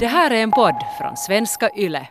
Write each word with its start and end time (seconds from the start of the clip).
Det 0.00 0.06
här 0.06 0.30
är 0.30 0.42
en 0.42 0.50
podd 0.50 0.74
från 0.98 1.16
svenska 1.16 1.70
YLE. 1.76 2.08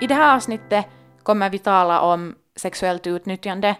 I 0.00 0.06
det 0.06 0.14
här 0.14 0.36
avsnittet 0.36 0.86
kommer 1.22 1.50
vi 1.50 1.58
tala 1.58 2.00
om 2.00 2.34
sexuellt 2.56 3.06
utnyttjande 3.06 3.76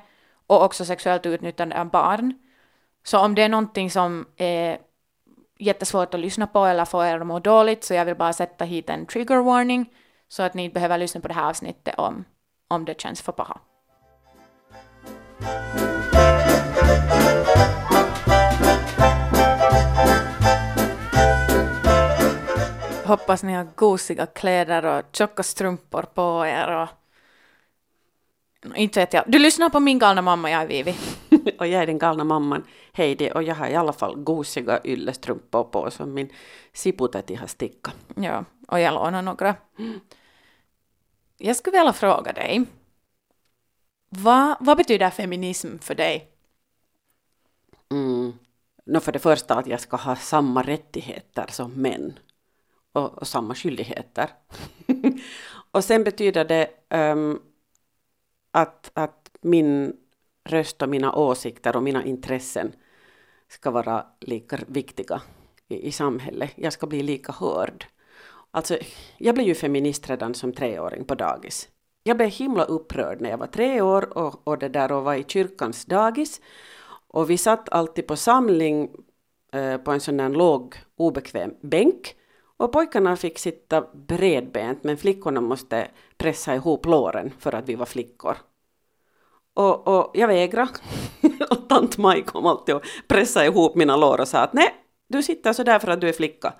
och 0.47 0.65
också 0.65 0.85
sexuellt 0.85 1.27
utnyttjande 1.27 1.81
av 1.81 1.91
barn. 1.91 2.35
Så 3.05 3.19
om 3.19 3.35
det 3.35 3.43
är 3.43 3.49
någonting 3.49 3.91
som 3.91 4.27
är 4.37 4.79
jättesvårt 5.63 6.15
att 6.15 6.21
lyssna 6.21 6.47
på 6.47 6.65
eller 6.65 6.85
få 6.85 7.05
er 7.05 7.21
att 7.21 7.27
må 7.27 7.39
dåligt 7.39 7.85
så 7.85 7.95
jag 7.95 8.05
vill 8.05 8.17
bara 8.17 8.33
sätta 8.33 8.65
hit 8.65 8.91
en 8.91 9.07
trigger 9.07 9.37
warning 9.37 9.91
så 10.29 10.43
att 10.43 10.55
ni 10.55 10.65
inte 10.65 10.75
behöver 10.75 10.99
lyssna 10.99 11.21
på 11.21 11.29
det 11.29 11.35
här 11.35 11.49
avsnittet 11.49 11.95
om, 11.99 12.25
om 12.69 12.85
det 12.85 13.01
känns 13.01 13.23
för 13.23 13.33
paha. 13.33 13.61
Hoppas 23.05 23.43
ni 23.43 23.53
har 23.53 23.67
gosiga 23.75 24.27
kläder 24.27 24.85
och 24.85 25.03
tjocka 25.13 25.43
strumpor 25.43 26.03
på 26.03 26.47
er 26.47 26.69
och 26.71 26.89
inte 28.75 29.01
vet 29.01 29.13
jag. 29.13 29.25
Du 29.27 29.39
lyssnar 29.39 29.71
på 29.71 29.81
min 29.81 29.99
galna 29.99 30.23
mamma, 30.23 30.51
jag 30.51 30.63
är 30.63 30.67
Vivi. 30.67 30.95
och 31.59 31.67
jag 31.67 31.83
är 31.83 31.87
den 31.87 31.99
galna 31.99 32.25
mamman 32.25 32.65
Heidi 32.93 33.31
och 33.35 33.43
jag 33.43 33.55
har 33.55 33.69
i 33.69 33.75
alla 33.75 33.93
fall 33.93 34.17
gosiga 34.17 34.81
yllestrumpor 34.85 35.65
på 35.65 35.91
som 35.91 36.15
min 36.15 36.29
siputati 36.73 37.35
har 37.35 37.47
stickat. 37.47 37.97
Ja, 38.15 38.45
och 38.69 38.81
jag 38.81 38.95
lånar 38.95 39.23
några. 39.23 39.55
Jag 41.39 41.57
skulle 41.57 41.79
vilja 41.79 41.93
fråga 41.93 42.33
dig. 42.33 42.65
Vad, 44.09 44.57
vad 44.61 44.77
betyder 44.77 45.11
feminism 45.11 45.79
för 45.79 45.95
dig? 45.95 46.29
Mm. 47.91 48.33
No, 48.85 49.01
för 49.01 49.13
det 49.13 49.19
första 49.19 49.55
att 49.55 49.67
jag 49.67 49.81
ska 49.81 49.97
ha 49.97 50.17
samma 50.17 50.63
rättigheter 50.63 51.47
som 51.51 51.73
män 51.73 52.19
och, 52.93 53.19
och 53.19 53.29
samma 53.29 53.55
skyldigheter. 53.55 54.31
och 55.71 55.85
sen 55.85 56.05
betyder 56.05 56.45
det 56.45 56.71
um, 56.91 57.43
att, 58.51 58.91
att 58.95 59.31
min 59.41 59.97
röst 60.45 60.83
och 60.83 60.89
mina 60.89 61.15
åsikter 61.15 61.77
och 61.77 61.83
mina 61.83 62.05
intressen 62.05 62.73
ska 63.49 63.71
vara 63.71 64.07
lika 64.21 64.59
viktiga 64.67 65.23
i, 65.69 65.87
i 65.87 65.93
samhället. 65.93 66.53
Jag 66.55 66.73
ska 66.73 66.87
bli 66.87 67.03
lika 67.03 67.33
hörd. 67.33 67.87
Alltså, 68.51 68.79
jag 69.19 69.35
blev 69.35 69.47
ju 69.47 69.55
feminist 69.55 70.11
redan 70.11 70.35
som 70.35 70.53
treåring 70.53 71.05
på 71.05 71.15
dagis. 71.15 71.69
Jag 72.03 72.17
blev 72.17 72.29
himla 72.29 72.65
upprörd 72.65 73.21
när 73.21 73.31
jag 73.31 73.39
var 73.39 73.47
tre 73.47 73.81
år 73.81 74.19
och, 74.19 74.49
och 74.49 74.59
det 74.59 74.69
där 74.69 74.93
och 74.93 75.05
var 75.05 75.15
i 75.15 75.25
kyrkans 75.29 75.85
dagis. 75.85 76.41
Och 77.09 77.31
vi 77.31 77.39
satt 77.39 77.69
alltid 77.69 78.07
på 78.07 78.17
samling 78.17 78.91
eh, 79.53 79.77
på 79.77 79.91
en 79.91 80.01
sån 80.01 80.17
där 80.17 80.29
låg 80.29 80.77
obekväm 80.97 81.55
bänk. 81.61 82.17
Och 82.57 82.73
pojkarna 82.73 83.17
fick 83.17 83.39
sitta 83.39 83.85
bredbent 83.93 84.85
men 84.85 84.97
flickorna 84.97 85.41
måste 85.41 85.89
pressa 86.17 86.55
ihop 86.55 86.87
låren 86.87 87.33
för 87.39 87.55
att 87.55 87.69
vi 87.69 87.75
var 87.75 87.87
flickor. 87.87 88.37
Och, 89.55 89.89
och 89.89 90.11
jag 90.15 90.29
vägrade. 90.29 90.71
och 91.51 91.69
tant 91.69 91.99
Maj 91.99 92.23
kom 92.23 92.47
alltid 92.47 92.75
och 92.75 92.85
pressade 93.09 93.47
ihop 93.47 93.75
mina 93.75 93.97
lår 93.97 94.21
och 94.21 94.29
sa 94.29 94.39
att 94.39 94.53
nej, 94.53 94.75
du 95.09 95.23
sitter 95.23 95.53
så 95.53 95.63
där 95.63 95.79
för 95.79 95.89
att 95.89 96.01
du 96.01 96.09
är 96.09 96.13
flicka. 96.13 96.55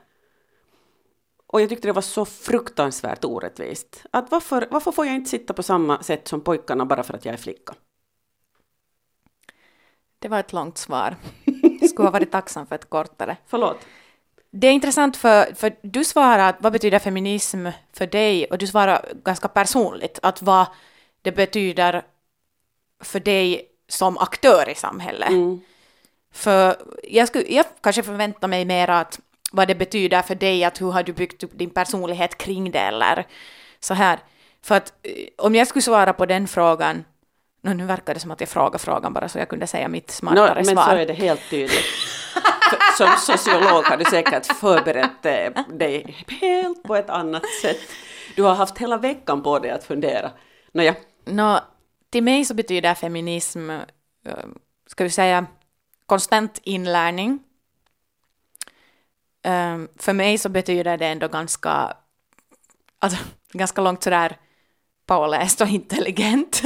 Och 1.47 1.61
jag 1.61 1.69
tyckte 1.69 1.89
det 1.89 1.93
var 1.93 2.03
så 2.03 2.25
fruktansvärt 2.25 3.25
orättvist. 3.25 4.05
Att 4.11 4.31
varför, 4.31 4.69
varför 4.71 4.93
får 4.93 5.07
jag 5.07 5.15
inte 5.15 5.31
sitta 5.31 5.55
på 5.55 5.63
samma 5.63 6.03
sätt 6.03 6.29
som 6.29 6.41
pojkarna 6.41 6.87
bara 6.87 7.03
för 7.03 7.15
att 7.15 7.25
jag 7.25 7.33
är 7.33 7.39
flicka? 7.39 7.75
Det 10.19 10.29
var 10.29 10.41
ett 10.41 10.53
långt 10.53 10.79
svar. 10.79 11.17
Jag 11.81 11.91
skulle 11.91 12.07
ha 12.07 12.13
varit 12.13 12.33
tacksam 12.33 12.67
för 12.67 12.75
ett 12.75 12.91
kortare. 12.91 13.37
Förlåt. 13.47 13.77
Det 14.51 14.67
är 14.67 14.73
intressant 14.73 15.17
för, 15.17 15.55
för 15.55 15.77
du 15.83 16.05
svarar 16.05 16.57
vad 16.61 16.73
betyder 16.73 16.99
feminism 16.99 17.67
för 17.93 18.07
dig 18.07 18.45
och 18.45 18.59
du 18.59 18.67
svarar 18.67 19.13
ganska 19.25 19.49
personligt 19.49 20.19
att 20.23 20.43
vad 20.43 20.67
det 21.23 21.33
betyder 21.33 22.03
för 23.03 23.21
dig 23.21 23.69
som 23.89 24.19
aktör 24.19 24.69
i 24.69 24.75
samhället. 24.75 25.29
Mm. 25.29 25.61
För 26.33 26.77
jag, 27.03 27.29
skulle, 27.29 27.45
jag 27.49 27.65
kanske 27.81 28.03
förväntar 28.03 28.49
mig 28.49 28.65
mer 28.65 28.91
att 28.91 29.21
vad 29.53 29.69
det 29.69 29.75
betyder 29.75 30.23
för 30.23 30.35
dig, 30.35 30.65
att 30.65 30.81
hur 30.81 30.91
har 30.91 31.03
du 31.03 31.13
byggt 31.13 31.43
upp 31.43 31.51
din 31.55 31.71
personlighet 31.71 32.39
kring 32.39 32.71
det 32.71 32.79
eller 32.79 33.27
så 33.81 33.95
här. 33.95 34.19
För 34.63 34.75
att 34.75 34.93
eh, 35.03 35.13
om 35.39 35.55
jag 35.55 35.67
skulle 35.67 35.83
svara 35.83 36.13
på 36.13 36.27
den 36.27 36.49
frågan, 36.49 37.05
no, 37.63 37.71
nu 37.71 37.87
verkar 37.87 38.15
det 38.15 38.21
som 38.21 38.31
att 38.31 38.41
jag 38.41 38.49
frågar 38.49 38.79
frågan 38.79 39.13
bara 39.13 39.29
så 39.29 39.39
jag 39.39 39.49
kunde 39.49 39.67
säga 39.67 39.89
mitt 39.89 40.11
smartare 40.11 40.63
no, 40.63 40.67
men 40.67 40.77
svar. 40.77 40.85
så 40.85 40.91
är 40.91 41.07
det 41.07 41.13
helt 41.13 41.51
tydligt. 41.51 41.85
som 42.99 43.09
sociolog 43.19 43.85
har 43.85 43.97
du 43.97 44.05
säkert 44.05 44.47
förberett 44.47 45.27
eh, 45.27 45.65
dig 45.69 46.25
helt 46.41 46.83
på 46.83 46.97
ett 46.97 47.11
annat 47.11 47.43
sätt. 47.63 47.81
Du 48.37 48.43
har 48.43 48.55
haft 48.55 48.79
hela 48.79 48.97
veckan 48.97 49.43
på 49.43 49.59
dig 49.59 49.71
att 49.71 49.85
fundera. 49.85 50.31
Nåja. 50.73 50.95
No, 51.25 51.59
till 52.13 52.23
mig 52.23 52.45
så 52.45 52.55
betyder 52.55 52.95
feminism, 52.95 53.71
eh, 53.71 53.83
ska 54.87 55.05
vi 55.05 55.11
säga, 55.11 55.47
konstant 56.07 56.61
inlärning. 56.63 57.39
Eh, 59.43 59.79
för 59.97 60.13
mig 60.13 60.39
så 60.39 60.49
betyder 60.49 60.97
det 60.97 61.07
ändå 61.07 61.29
ganska, 61.29 61.97
alltså, 62.99 63.19
ganska 63.53 63.81
långt 63.81 64.03
sådär 64.03 64.37
påläst 65.07 65.61
och 65.61 65.69
intelligent. 65.69 66.63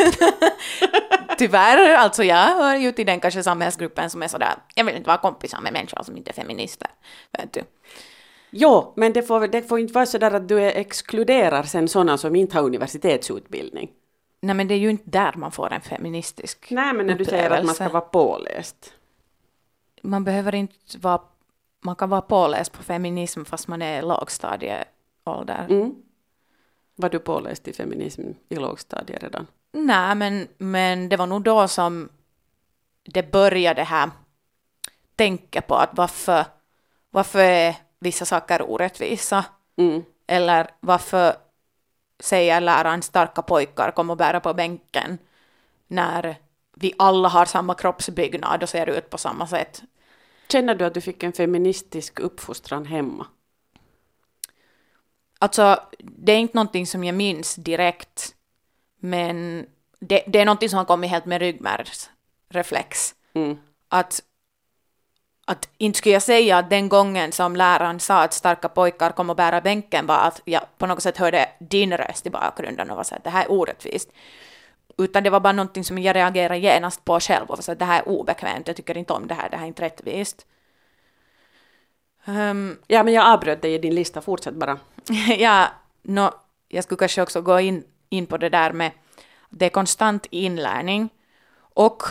Tyvärr, 1.39 1.95
alltså 1.95 2.25
jag 2.25 2.37
hör 2.37 2.77
ju 2.77 2.93
till 2.93 3.07
den 3.07 3.21
kanske 3.21 3.43
samhällsgruppen 3.43 4.11
som 4.11 4.23
är 4.23 4.29
sådär, 4.29 4.55
jag 4.75 4.85
vill 4.85 4.97
inte 4.97 5.09
vara 5.09 5.19
kompisar 5.19 5.61
med 5.61 5.73
människor 5.73 6.03
som 6.03 6.17
inte 6.17 6.31
är 6.31 6.35
feminister. 6.35 6.89
Vet 7.33 7.53
du. 7.53 7.63
Jo, 8.51 8.93
men 8.97 9.13
det 9.13 9.23
får, 9.23 9.49
det 9.49 9.63
får 9.63 9.79
inte 9.79 9.93
vara 9.93 10.07
sådär 10.07 10.31
att 10.31 10.49
du 10.49 10.63
exkluderar 10.63 11.63
sen 11.63 11.89
sådana 11.89 12.19
som 12.19 12.37
inte 12.37 12.57
har 12.57 12.65
universitetsutbildning. 12.65 13.91
Nej 14.47 14.55
men 14.55 14.69
det 14.69 14.75
är 14.75 14.79
ju 14.79 14.91
inte 14.91 15.11
där 15.11 15.33
man 15.37 15.53
får 15.53 15.73
en 15.73 15.81
feministisk 15.81 16.67
Nej 16.71 16.93
men 16.93 17.07
när 17.07 17.15
du 17.15 17.25
säger 17.25 17.51
att 17.51 17.65
man 17.65 17.75
ska 17.75 17.89
vara 17.89 18.01
påläst. 18.01 18.93
Man 20.03 20.25
behöver 20.25 20.55
inte 20.55 20.99
vara, 20.99 21.21
man 21.81 21.97
kan 21.97 22.11
vara 22.11 22.21
påläst 22.21 22.73
på 22.73 22.83
feminism 22.83 23.45
fast 23.45 23.69
man 23.69 23.83
är 23.83 24.03
lågstadieålder. 24.03 25.67
Mm. 25.69 25.95
Var 26.95 27.09
du 27.09 27.19
påläst 27.19 27.69
i 27.69 27.73
feminism 27.73 28.23
i 28.49 28.57
lågstadiet 28.57 29.23
redan? 29.23 29.47
Nej 29.73 30.15
men, 30.15 30.49
men 30.59 31.09
det 31.09 31.17
var 31.17 31.27
nog 31.27 31.43
då 31.43 31.69
som 31.69 32.09
det 33.03 33.33
började 33.33 33.83
här 33.83 34.11
tänka 35.17 35.61
på 35.61 35.75
att 35.75 35.91
varför, 35.93 36.45
varför 37.11 37.39
är 37.39 37.77
vissa 37.99 38.25
saker 38.25 38.71
orättvisa? 38.71 39.45
Mm. 39.77 40.03
Eller 40.27 40.71
varför 40.81 41.37
säger 42.21 42.61
läraren 42.61 43.03
starka 43.03 43.43
pojkar 43.43 43.91
kom 43.91 44.11
och 44.11 44.17
bära 44.17 44.41
på 44.41 44.55
bänken 44.55 45.19
när 45.87 46.37
vi 46.77 46.93
alla 46.99 47.29
har 47.29 47.45
samma 47.45 47.75
kroppsbyggnad 47.75 48.63
och 48.63 48.69
ser 48.69 48.87
ut 48.87 49.11
på 49.11 49.19
samma 49.19 49.47
sätt. 49.47 49.83
Känner 50.49 50.75
du 50.75 50.85
att 50.85 50.95
du 50.95 51.01
fick 51.01 51.23
en 51.23 51.33
feministisk 51.33 52.21
uppfostran 52.21 52.87
hemma? 52.87 53.27
Alltså, 55.39 55.81
det 55.99 56.33
är 56.33 56.39
inte 56.39 56.57
någonting 56.57 56.87
som 56.87 57.05
jag 57.05 57.15
minns 57.15 57.55
direkt, 57.55 58.35
men 59.01 59.67
det, 60.01 60.25
det 60.27 60.39
är 60.41 60.45
någonting 60.45 60.69
som 60.69 60.77
har 60.77 60.85
kommit 60.85 61.11
helt 61.11 61.25
med 61.25 61.41
ryggmärgsreflex. 61.41 63.15
Mm. 63.35 63.59
Att, 63.89 64.23
att 65.49 65.69
inte 65.79 65.99
skulle 65.99 66.13
jag 66.13 66.23
säga 66.23 66.59
att 66.59 66.71
den 66.71 66.89
gången 66.89 67.33
som 67.33 67.57
läraren 67.57 68.01
sa 68.01 68.23
att 68.23 68.33
starka 68.33 68.69
pojkar 68.69 69.11
kom 69.11 69.31
och 69.31 69.37
bära 69.37 69.61
bänken 69.61 70.07
var 70.07 70.19
att 70.19 70.43
jag 70.45 70.63
på 70.79 70.87
något 70.87 71.03
sätt 71.03 71.17
hörde 71.17 71.49
din 71.59 71.97
röst 71.97 72.27
i 72.27 72.31
bakgrunden 72.31 72.91
och 72.91 72.97
var 72.97 73.05
så 73.05 73.15
att 73.15 73.25
det 73.25 73.31
här 73.31 73.45
är 73.45 73.51
orättvist. 73.51 74.13
Utan 74.99 75.23
det 75.23 75.31
var 75.31 75.41
bara 75.41 75.53
någonting 75.53 75.85
som 75.85 75.99
jag 75.99 76.17
reagerade 76.17 76.59
genast 76.59 77.05
på 77.05 77.21
själv 77.21 77.43
och 77.43 77.57
var 77.57 77.63
så 77.63 77.73
att 77.73 77.79
det 77.79 77.85
här 77.85 78.03
är 78.03 78.09
obekvämt, 78.09 78.67
jag 78.67 78.77
tycker 78.77 78.97
inte 78.97 79.13
om 79.13 79.27
det 79.27 79.35
här, 79.35 79.51
det 79.51 79.57
här 79.57 79.65
är 79.65 79.69
inte 79.69 79.83
rättvist. 79.83 80.47
Um, 82.25 82.79
ja, 82.87 83.03
men 83.03 83.15
jag 83.15 83.27
avbröt 83.27 83.63
dig 83.63 83.75
i 83.75 83.79
din 83.79 83.95
lista, 83.95 84.21
fortsätt 84.21 84.55
bara. 84.55 84.79
ja, 85.39 85.67
no, 86.03 86.31
jag 86.69 86.85
skulle 86.85 86.99
kanske 86.99 87.23
också 87.23 87.43
gå 87.43 87.61
in, 87.61 87.85
in 88.09 88.27
på 88.27 88.37
det 88.37 88.49
där 88.49 88.73
med 88.73 88.91
det 89.51 89.67
är 89.67 89.71
konstant 89.71 90.27
inlärning 90.31 91.09
och 91.59 92.03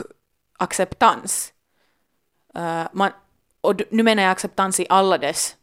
acceptans. 0.57 1.53
Uh, 2.57 2.87
man, 2.91 3.11
och 3.65 3.81
nu 3.91 4.03
menar 4.03 4.23
jag 4.23 4.31
acceptans 4.31 4.79
i 4.79 4.85
alla 4.89 5.17
dess 5.17 5.55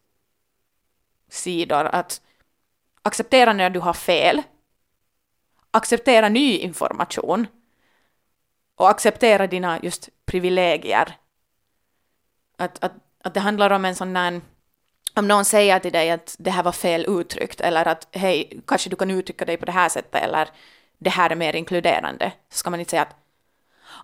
sidor. 1.29 1.85
Att 1.85 2.21
acceptera 3.03 3.53
när 3.53 3.71
du 3.71 3.81
har 3.81 3.93
fel, 3.93 4.43
acceptera 5.71 6.29
ny 6.29 6.59
information 6.59 7.47
och 8.77 8.91
acceptera 8.91 9.47
dina 9.47 9.81
just 9.83 10.09
privilegier. 10.25 11.17
Att, 12.59 12.85
att, 12.85 12.93
att 13.25 13.35
det 13.35 13.41
handlar 13.41 13.71
om 13.71 13.85
en 13.85 13.95
sån 13.95 14.13
där 14.13 14.41
om 15.15 15.29
någon 15.29 15.45
säger 15.45 15.79
till 15.79 15.93
dig 15.93 16.11
att 16.11 16.37
det 16.39 16.51
här 16.51 16.63
var 16.63 16.73
fel 16.73 17.07
uttryckt 17.09 17.61
eller 17.61 17.89
att 17.89 18.09
hej, 18.13 18.63
kanske 18.67 18.91
du 18.91 18.97
kan 18.97 19.11
uttrycka 19.11 19.45
dig 19.45 19.57
på 19.57 19.67
det 19.67 19.73
här 19.73 19.89
sättet 19.89 20.23
eller 20.23 20.49
det 20.99 21.11
här 21.11 21.31
är 21.31 21.35
mer 21.35 21.57
inkluderande, 21.57 22.33
så 22.51 22.59
ska 22.59 22.71
man 22.71 22.81
inte 22.81 22.91
säga 22.91 23.03
att 23.03 23.17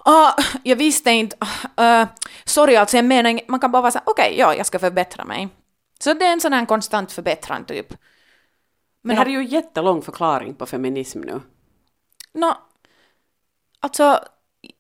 ah, 0.05 0.33
jag 0.63 0.77
visste 0.77 1.11
inte, 1.11 1.37
uh, 1.81 2.07
sorry 2.45 2.77
alltså 2.77 2.97
jag 2.97 3.05
menar 3.05 3.31
inget." 3.31 3.49
man 3.49 3.61
kan 3.61 3.71
bara 3.73 3.83
vara 3.83 3.93
så 3.93 4.01
okej, 4.05 4.35
ja, 4.39 4.55
jag 4.55 4.67
ska 4.67 4.79
förbättra 4.79 5.25
mig. 5.25 5.49
Så 5.99 6.15
det 6.15 6.25
är 6.25 6.33
en 6.33 6.41
sån 6.41 6.53
här 6.53 6.67
konstant 6.67 7.13
förbättran 7.13 7.65
typ. 7.65 7.95
Men 9.03 9.17
det 9.17 9.19
här 9.23 9.27
är 9.27 9.31
ju 9.31 9.45
jättelång 9.45 10.03
förklaring 10.03 10.55
på 10.55 10.67
feminism 10.67 11.21
nu. 11.21 11.41
Nå, 12.33 12.57
alltså, 13.81 14.21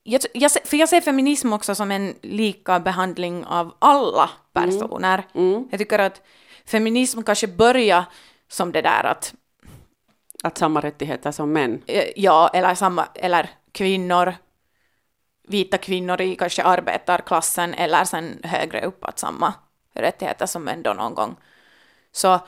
jag, 0.02 0.20
jag, 0.34 0.52
för 0.64 0.76
jag 0.76 0.88
ser 0.88 1.00
feminism 1.00 1.52
också 1.52 1.74
som 1.74 1.90
en 1.90 2.14
lika 2.22 2.80
behandling 2.80 3.44
av 3.44 3.74
alla 3.78 4.30
personer. 4.52 5.26
Jag 5.70 5.78
tycker 5.80 5.98
att 5.98 6.22
feminism 6.66 7.22
kanske 7.22 7.46
börjar 7.46 8.04
som 8.48 8.72
det 8.72 8.82
där 8.82 9.04
att, 9.04 9.34
Att 10.42 10.58
samma 10.58 10.80
rättigheter 10.80 11.30
som 11.32 11.52
män. 11.52 11.82
eh, 11.86 12.04
ja, 12.16 12.50
eller 12.54 12.74
samma, 12.74 13.06
eller 13.14 13.50
kvinnor, 13.72 14.34
vita 15.48 15.78
kvinnor 15.78 16.20
i 16.20 16.36
kanske 16.36 16.62
arbetarklassen 16.62 17.74
eller 17.74 18.04
sen 18.04 18.40
högre 18.44 18.80
upp 18.80 19.04
att 19.04 19.18
samma 19.18 19.54
rättigheter 19.94 20.46
som 20.46 20.64
män 20.64 20.82
då 20.82 20.92
någon 20.92 21.14
gång. 21.14 21.36
Så 22.12 22.40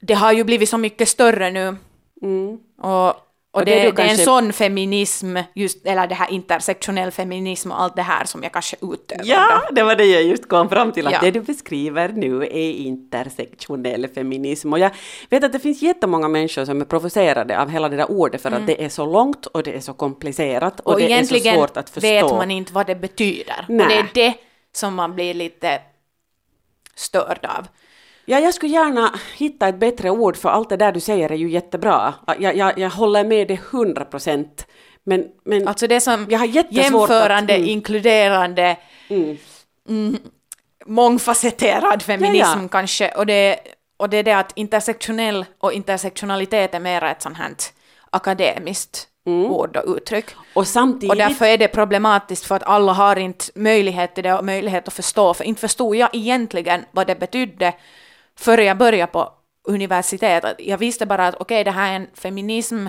det 0.00 0.14
har 0.14 0.32
ju 0.32 0.44
blivit 0.44 0.68
så 0.68 0.78
mycket 0.78 1.08
större 1.08 1.50
nu 1.50 1.76
Och, 2.20 2.58
och, 2.78 3.14
Och 3.52 3.64
det, 3.64 3.70
det 3.74 3.76
det, 3.76 3.82
du 3.82 3.86
är 3.86 3.90
en 3.90 4.08
kanske- 4.08 4.24
sån 4.24 4.52
feminism, 4.52 5.36
just, 5.54 5.86
eller 5.86 6.06
det 6.06 6.14
här 6.14 6.30
intersektionell 6.32 7.10
feminism 7.10 7.70
och 7.70 7.80
allt 7.80 7.96
det 7.96 8.02
här 8.02 8.24
som 8.24 8.42
jag 8.42 8.52
kanske 8.52 8.76
utövar. 8.82 9.24
Ja, 9.24 9.62
det 9.72 9.82
var 9.82 9.96
det 9.96 10.04
jag 10.04 10.22
just 10.22 10.48
kom 10.48 10.68
fram 10.68 10.92
till, 10.92 11.06
att 11.06 11.12
Ja. 11.12 11.18
det 11.22 11.30
du 11.30 11.40
beskriver 11.40 12.08
nu 12.08 12.42
är 12.42 12.70
intersektionell 12.72 14.08
feminism. 14.08 14.72
Och 14.72 14.78
jag 14.78 14.90
vet 15.30 15.44
att 15.44 15.52
det 15.52 15.58
finns 15.58 15.82
jättemånga 15.82 16.28
människor 16.28 16.64
som 16.64 16.80
är 16.80 16.84
provocerade 16.84 17.60
av 17.60 17.68
hela 17.68 17.88
det 17.88 17.96
där 17.96 18.10
ordet 18.10 18.42
för 18.42 18.50
att 18.52 18.66
det 18.66 18.84
är 18.84 18.88
så 18.88 19.06
långt 19.06 19.46
och 19.46 19.62
det 19.62 19.76
är 19.76 19.80
så 19.80 19.92
komplicerat 19.94 20.80
och, 20.80 20.92
Och, 20.92 20.98
det 21.00 21.04
är 21.04 21.08
så 21.08 21.12
egentligen 21.12 21.56
svårt 21.56 21.76
att 21.76 21.90
förstå. 21.90 22.08
vet 22.08 22.30
man 22.30 22.50
inte 22.50 22.72
vad 22.72 22.86
det 22.86 22.94
betyder. 22.94 23.64
Nej. 23.68 23.84
Och 23.86 23.88
det 23.92 23.98
är 23.98 24.08
det 24.14 24.34
som 24.72 24.94
man 24.94 25.14
blir 25.14 25.34
lite 25.34 25.80
störd 26.94 27.46
av. 27.58 27.66
Ja, 28.30 28.38
jag 28.40 28.54
skulle 28.54 28.72
gärna 28.72 29.14
hitta 29.36 29.68
ett 29.68 29.78
bättre 29.78 30.10
ord 30.10 30.36
för 30.36 30.48
allt 30.48 30.68
det 30.68 30.76
där 30.76 30.92
du 30.92 31.00
säger 31.00 31.32
är 31.32 31.36
ju 31.36 31.50
jättebra. 31.50 32.14
Jag, 32.38 32.56
jag, 32.56 32.78
jag 32.78 32.90
håller 32.90 33.24
med 33.24 33.48
dig 33.48 33.60
hundra 33.70 34.04
procent. 34.04 34.66
Men, 35.04 35.24
men 35.44 35.68
Alltså 35.68 35.86
det 35.86 36.00
som 36.00 36.26
jag 36.30 36.38
har 36.38 36.46
jämförande, 36.46 37.52
att... 37.52 37.58
mm, 37.58 37.70
inkluderande, 37.70 38.76
mm, 39.88 40.16
mångfacetterad 40.86 42.02
feminism 42.02 42.58
Ja, 42.58 42.62
ja. 42.62 42.68
kanske. 42.68 43.08
Och 43.08 43.26
det, 43.26 43.58
och 43.96 44.10
det 44.10 44.16
är 44.16 44.22
det 44.22 44.32
att 44.32 44.52
intersektionell 44.56 45.44
och 45.58 45.72
intersektionalitet 45.72 46.74
är 46.74 46.80
mer 46.80 47.04
ett 47.04 47.22
sånt 47.22 47.36
här 47.36 47.50
akademiskt 48.10 49.06
Mm. 49.26 49.50
ord 49.50 49.76
och 49.76 49.96
uttryck. 49.96 50.26
och 50.54 50.66
samtidigt... 50.66 51.10
Och 51.10 51.16
därför 51.16 51.46
är 51.46 51.58
det 51.58 51.68
problematiskt 51.68 52.46
för 52.46 52.56
att 52.56 52.62
alla 52.62 52.92
har 52.92 53.18
inte 53.18 53.44
möjlighet 53.54 54.14
till 54.14 54.24
det 54.24 54.34
och 54.34 54.44
möjlighet 54.44 54.88
att 54.88 54.94
förstå. 54.94 55.34
För 55.34 55.44
inte 55.44 55.60
förstod 55.60 55.96
jag 55.96 56.08
egentligen 56.12 56.84
vad 56.90 57.06
det 57.06 57.14
betydde 57.14 57.72
före 58.38 58.64
jag 58.64 58.78
började 58.78 59.12
på 59.12 59.32
universitetet. 59.62 60.56
Jag 60.58 60.78
visste 60.78 61.06
bara 61.06 61.26
att 61.26 61.34
okej, 61.34 61.64
det 61.64 61.70
här 61.70 61.92
är 61.92 61.96
en 61.96 62.06
feminism, 62.14 62.86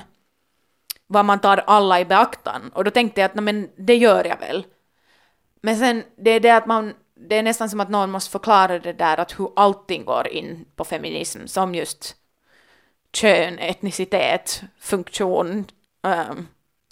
vad 1.07 1.25
man 1.25 1.39
tar 1.39 1.57
alla 1.57 1.99
i 1.99 2.05
beaktan. 2.05 2.71
Och 2.73 2.83
då 2.83 2.91
tänkte 2.91 3.21
jag 3.21 3.31
att 3.31 3.43
men 3.43 3.69
det 3.75 3.95
gör 3.95 4.25
jag 4.25 4.39
väl. 4.39 4.65
Men 5.61 5.77
sen, 5.77 6.03
det 6.17 6.29
är 6.29 6.39
det 6.39 6.51
att 6.51 6.65
man, 6.65 6.93
det 7.15 7.35
är 7.35 7.43
nästan 7.43 7.69
som 7.69 7.79
att 7.79 7.89
någon 7.89 8.11
måste 8.11 8.31
förklara 8.31 8.79
det 8.79 8.93
där 8.93 9.19
att 9.19 9.39
hur 9.39 9.51
allting 9.55 10.05
går 10.05 10.27
in 10.27 10.65
på 10.75 10.85
feminism, 10.85 11.45
som 11.45 11.75
just 11.75 12.15
kön, 13.13 13.59
etnicitet, 13.59 14.63
funktion, 14.79 15.65
um, 16.03 16.47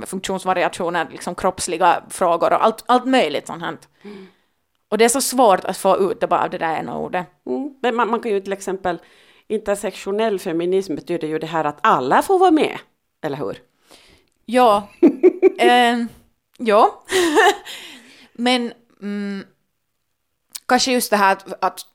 funktionsvariationer, 0.06 1.08
liksom 1.12 1.36
kroppsliga 1.36 2.04
frågor 2.10 2.54
och 2.54 2.64
allt, 2.64 2.84
allt 2.88 3.06
möjligt 3.06 3.48
sånt 3.48 3.64
här. 3.64 3.78
Mm. 4.02 4.28
Och 4.90 4.98
det 4.98 5.06
är 5.06 5.10
så 5.10 5.22
svårt 5.22 5.66
att 5.66 5.78
få 5.78 6.12
ut 6.12 6.20
det 6.20 6.28
bara 6.28 6.44
av 6.44 6.50
det 6.50 6.58
där 6.58 6.76
ena 6.76 6.98
ordet. 6.98 7.28
Mm. 7.46 7.74
Men 7.82 7.96
man, 7.96 8.10
man 8.10 8.20
kan 8.20 8.32
ju 8.32 8.40
till 8.40 8.54
exempel... 8.54 9.00
Intersektionell 9.52 10.40
feminism 10.40 10.96
betyder 10.96 11.28
ju 11.28 11.40
det 11.40 11.48
här 11.48 11.64
att 11.66 11.80
alla 11.82 12.22
får 12.22 12.40
vara 12.40 12.52
med, 12.52 12.78
eller 13.22 13.38
hur? 13.38 13.58
Ja, 14.46 14.88
eh, 15.60 15.98
ja. 16.58 17.04
men 18.34 18.74
mm, 19.02 19.44
kanske 20.66 20.92
just 20.92 21.10
det 21.10 21.18
här 21.18 21.32
att, 21.32 21.64
att 21.64 21.86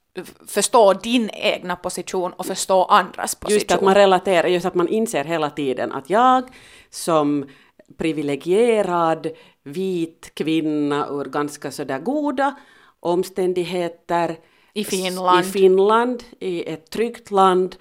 förstå 0.47 0.93
din 0.93 1.31
egna 1.31 1.77
position 1.77 2.33
och 2.33 2.47
förstå 2.47 2.85
andras 2.85 3.35
position. 3.35 3.55
Just 3.55 3.71
att 3.71 3.81
man 3.81 3.95
relaterar, 3.95 4.49
just 4.49 4.67
att 4.67 4.75
man 4.75 4.89
inser 4.89 5.25
hela 5.25 5.51
tiden 5.51 5.93
att 5.93 6.11
jag 6.11 6.45
som 6.91 7.49
privilegierad 7.97 9.27
vit 9.63 10.35
kvinna 10.35 11.09
ur 11.09 11.25
ganska 11.25 11.71
sådär 11.71 11.99
goda 11.99 12.55
omständigheter 13.05 14.37
I 14.73 14.85
Finland. 14.85 15.41
i 15.47 15.51
Finland, 15.51 16.25
i 16.41 16.73
ett 16.73 16.91
tryggt 16.91 17.31
land, 17.31 17.77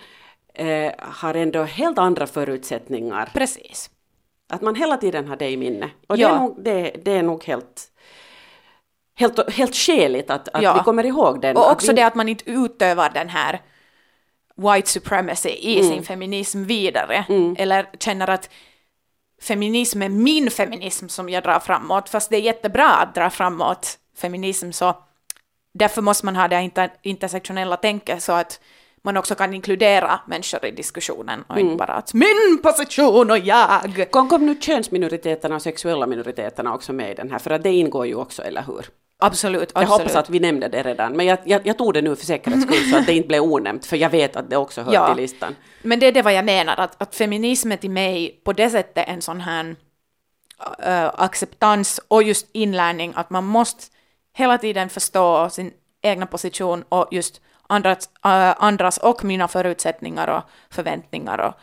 eh, 0.53 0.91
har 0.99 1.33
ändå 1.33 1.63
helt 1.63 1.97
andra 1.97 2.27
förutsättningar. 2.27 3.29
Precis. 3.33 3.89
Att 4.49 4.61
man 4.61 4.75
hela 4.75 4.97
tiden 4.97 5.27
har 5.27 5.35
det 5.35 5.49
i 5.49 5.57
minne. 5.57 5.89
Och 6.07 6.15
det, 6.17 6.21
Ja. 6.21 6.29
är 6.35 6.39
nog, 6.39 6.63
det, 6.63 6.95
det 7.05 7.11
är 7.11 7.23
nog 7.23 7.43
helt, 7.43 7.87
helt, 9.15 9.53
helt 9.53 9.75
skäligt 9.75 10.29
att, 10.29 10.49
att 10.49 10.63
Ja. 10.63 10.73
vi 10.73 10.79
kommer 10.79 11.05
ihåg 11.05 11.41
den. 11.41 11.57
Och 11.57 11.71
också 11.71 11.87
vi, 11.91 11.93
det 11.95 12.05
att 12.05 12.15
man 12.15 12.29
inte 12.29 12.49
utövar 12.51 13.09
den 13.09 13.29
här 13.29 13.61
white 14.55 14.89
supremacy 14.89 15.49
i 15.49 15.79
Mm. 15.79 15.91
sin 15.93 16.03
feminism 16.03 16.63
vidare. 16.63 17.25
Eller 17.57 17.89
känner 17.99 18.29
att 18.29 18.49
feminism 19.41 20.01
är 20.01 20.09
min 20.09 20.51
feminism 20.51 21.07
som 21.07 21.29
jag 21.29 21.43
drar 21.43 21.59
framåt. 21.59 22.09
Fast 22.09 22.29
det 22.29 22.37
är 22.37 22.41
jättebra 22.41 22.89
att 22.89 23.15
dra 23.15 23.29
framåt 23.29 23.99
feminism 24.17 24.71
så 24.71 24.93
därför 25.73 26.01
måste 26.01 26.25
man 26.25 26.35
ha 26.35 26.47
det 26.47 26.61
inter 26.61 26.89
intersektionella 27.01 27.77
tänket 27.77 28.23
så 28.23 28.31
att 28.31 28.59
man 29.05 29.17
också 29.17 29.35
kan 29.35 29.53
inkludera 29.53 30.19
människor 30.27 30.65
i 30.65 30.71
diskussionen 30.71 31.43
och 31.47 31.55
Mm. 31.57 31.65
inte 31.65 31.77
bara 31.77 31.93
att 31.93 32.13
min 32.13 32.59
position 32.63 33.31
och 33.31 33.37
jag. 33.37 34.07
Kom, 34.11 34.29
kom 34.29 34.45
nu 34.45 34.55
könsminoriteterna 34.61 35.55
och 35.55 35.61
sexuella 35.61 36.05
minoriteterna 36.07 36.73
också 36.73 36.93
med 36.93 37.11
i 37.11 37.13
den 37.13 37.31
här, 37.31 37.39
för 37.39 37.51
att 37.51 37.63
det 37.63 37.71
ingår 37.71 38.05
ju 38.07 38.15
också, 38.15 38.41
eller 38.41 38.63
hur? 38.63 38.85
Absolut, 39.19 39.71
Jag 39.73 39.83
absolut. 39.83 39.89
hoppas 39.89 40.15
att 40.15 40.29
vi 40.29 40.39
nämnde 40.39 40.67
det 40.67 40.83
redan, 40.83 41.13
men 41.17 41.25
jag, 41.25 41.37
jag, 41.45 41.67
jag 41.67 41.77
tog 41.77 41.93
det 41.93 42.01
nu 42.01 42.15
för 42.15 42.25
säkerhets 42.25 42.63
skull 42.63 42.91
så 42.91 42.97
att 42.97 43.05
det 43.05 43.13
inte 43.13 43.27
blev 43.27 43.41
onämnt, 43.43 43.85
för 43.85 43.97
jag 43.97 44.09
vet 44.09 44.35
att 44.35 44.49
det 44.49 44.57
också 44.57 44.81
hör 44.81 44.93
Ja. 44.93 45.07
till 45.13 45.23
listan. 45.23 45.55
Men 45.81 45.99
det 45.99 46.05
är 46.07 46.11
det 46.11 46.21
vad 46.21 46.33
jag 46.33 46.45
menar, 46.45 46.79
att, 46.79 47.01
att 47.01 47.15
feminismen 47.15 47.77
till 47.77 47.89
mig 47.91 48.41
på 48.45 48.53
det 48.53 48.69
sättet 48.69 48.97
är 49.07 49.13
en 49.13 49.21
sån 49.21 49.41
här 49.41 49.75
äh, 50.83 51.11
acceptans 51.15 51.99
och 52.07 52.23
just 52.23 52.47
inlärning, 52.51 53.13
att 53.15 53.29
man 53.29 53.43
måste 53.43 53.83
hela 54.33 54.57
tiden 54.57 54.89
förstå 54.89 55.49
sin 55.49 55.73
egna 56.01 56.25
position 56.25 56.83
och 56.89 57.07
just 57.11 57.41
andras, 57.67 58.09
äh, 58.25 58.63
andras 58.63 58.97
och 58.97 59.23
mina 59.23 59.47
förutsättningar 59.47 60.27
och 60.27 60.43
förväntningar 60.69 61.37
och, 61.37 61.53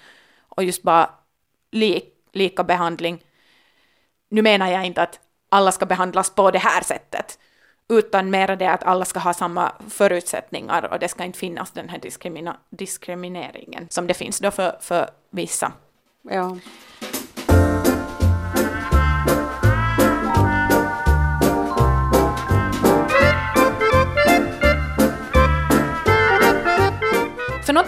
och 0.48 0.64
just 0.64 0.82
bara 0.82 1.10
li, 1.70 2.02
lika 2.32 2.64
behandling. 2.64 3.24
Nu 4.28 4.42
menar 4.42 4.70
jag 4.70 4.86
inte 4.86 5.02
att 5.02 5.20
alla 5.48 5.72
ska 5.72 5.86
behandlas 5.86 6.30
på 6.30 6.50
det 6.50 6.58
här 6.58 6.82
sättet, 6.82 7.38
utan 7.88 8.30
mer 8.30 8.56
det 8.56 8.70
att 8.70 8.82
alla 8.82 9.04
ska 9.04 9.20
ha 9.20 9.34
samma 9.34 9.72
förutsättningar 9.88 10.92
och 10.92 10.98
det 10.98 11.08
ska 11.08 11.24
inte 11.24 11.38
finnas 11.38 11.70
den 11.70 11.88
här 11.88 11.98
diskrimina- 11.98 12.56
diskrimineringen 12.70 13.86
som 13.90 14.06
det 14.06 14.14
finns 14.14 14.38
då 14.38 14.50
för, 14.50 14.76
för 14.80 15.10
vissa. 15.30 15.72
Ja. 16.22 16.56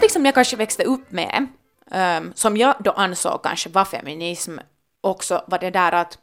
För 0.03 0.07
någonting 0.07 0.15
som 0.15 0.25
jag 0.25 0.35
kanske 0.35 0.57
växte 0.57 0.85
upp 0.85 1.13
med, 1.13 1.47
ehm, 1.91 2.33
som 2.35 2.57
jag 2.57 2.75
då 2.79 2.91
ansåg 2.91 3.43
kanske 3.43 3.69
var 3.69 3.85
feminism, 3.85 4.59
också 5.01 5.45
var 5.47 5.59
det 5.59 5.71
där 5.71 5.93
att 5.93 6.19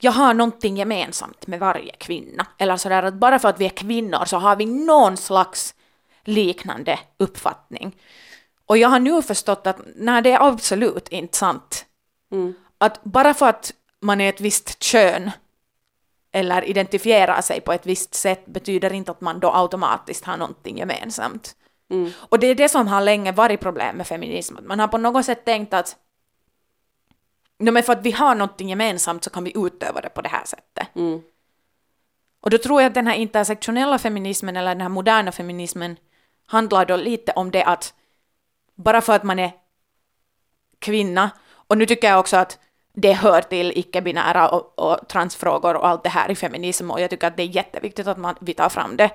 jag 0.00 0.12
har 0.12 0.34
någonting 0.34 0.76
gemensamt 0.76 1.46
med 1.46 1.60
varje 1.60 1.92
kvinna. 1.92 2.46
Eller 2.58 2.76
sådär 2.76 3.02
att 3.02 3.14
bara 3.14 3.38
för 3.38 3.48
att 3.48 3.60
vi 3.60 3.64
är 3.64 3.76
kvinnor 3.76 4.24
så 4.24 4.36
har 4.36 4.56
vi 4.56 4.66
någon 4.66 5.16
slags 5.16 5.74
liknande 6.24 6.98
uppfattning. 7.18 7.96
Och 8.66 8.78
jag 8.78 8.88
har 8.88 9.00
nu 9.00 9.22
förstått 9.22 9.66
att 9.66 9.80
nej, 9.96 10.22
det 10.22 10.30
är 10.30 10.48
absolut 10.48 11.08
inte 11.08 11.36
sant. 11.36 11.86
Att 12.78 13.04
bara 13.04 13.34
för 13.34 13.48
att 13.48 13.72
man 14.00 14.20
är 14.20 14.28
ett 14.28 14.40
visst 14.40 14.82
kön 14.82 15.30
eller 16.32 16.64
identifierar 16.64 17.42
sig 17.42 17.60
på 17.60 17.72
ett 17.72 17.86
visst 17.86 18.14
sätt 18.14 18.46
betyder 18.46 18.92
inte 18.92 19.10
att 19.10 19.20
man 19.20 19.40
då 19.40 19.50
automatiskt 19.54 20.24
har 20.24 20.36
någonting 20.36 20.78
gemensamt. 20.78 21.56
Och 22.16 22.38
det 22.38 22.46
är 22.46 22.54
det 22.54 22.68
som 22.68 22.88
har 22.88 23.00
länge 23.00 23.32
varit 23.32 23.60
problem 23.60 23.96
med 23.96 24.06
feminism. 24.06 24.56
Man 24.62 24.80
har 24.80 24.88
på 24.88 24.98
något 24.98 25.24
sätt 25.26 25.44
tänkt 25.44 25.74
att 25.74 25.96
no, 27.58 27.70
men 27.70 27.82
för 27.82 27.92
att 27.92 28.02
vi 28.02 28.10
har 28.10 28.34
någonting 28.34 28.68
gemensamt 28.68 29.24
så 29.24 29.30
kan 29.30 29.44
vi 29.44 29.52
utöva 29.54 30.00
det 30.00 30.08
på 30.08 30.20
det 30.20 30.28
här 30.28 30.44
sättet. 30.44 30.88
Och 32.40 32.50
då 32.50 32.58
tror 32.58 32.82
jag 32.82 32.88
att 32.88 32.94
den 32.94 33.06
här 33.06 33.14
intersektionella 33.14 33.98
feminismen 33.98 34.56
eller 34.56 34.74
den 34.74 34.80
här 34.80 34.88
moderna 34.88 35.32
feminismen 35.32 35.96
handlar 36.46 36.86
då 36.86 36.96
lite 36.96 37.32
om 37.32 37.50
det 37.50 37.64
att 37.64 37.94
bara 38.74 39.00
för 39.00 39.12
att 39.12 39.22
man 39.22 39.38
är 39.38 39.52
kvinna, 40.78 41.30
och 41.52 41.78
nu 41.78 41.86
tycker 41.86 42.08
jag 42.08 42.20
också 42.20 42.36
att 42.36 42.58
det 42.92 43.12
hör 43.12 43.42
till 43.42 43.72
icke-binära 43.78 44.48
och, 44.48 44.78
och, 44.78 45.08
transfrågor 45.08 45.76
och 45.76 45.88
allt 45.88 46.02
det 46.02 46.08
här 46.08 46.30
i 46.30 46.34
feminism 46.34 46.90
och 46.90 47.00
jag 47.00 47.10
tycker 47.10 47.26
att 47.26 47.36
det 47.36 47.42
är 47.42 47.46
jätteviktigt 47.46 48.06
att 48.06 48.18
man, 48.18 48.34
vi 48.40 48.54
tar 48.54 48.68
fram 48.68 48.96
det. 48.96 49.10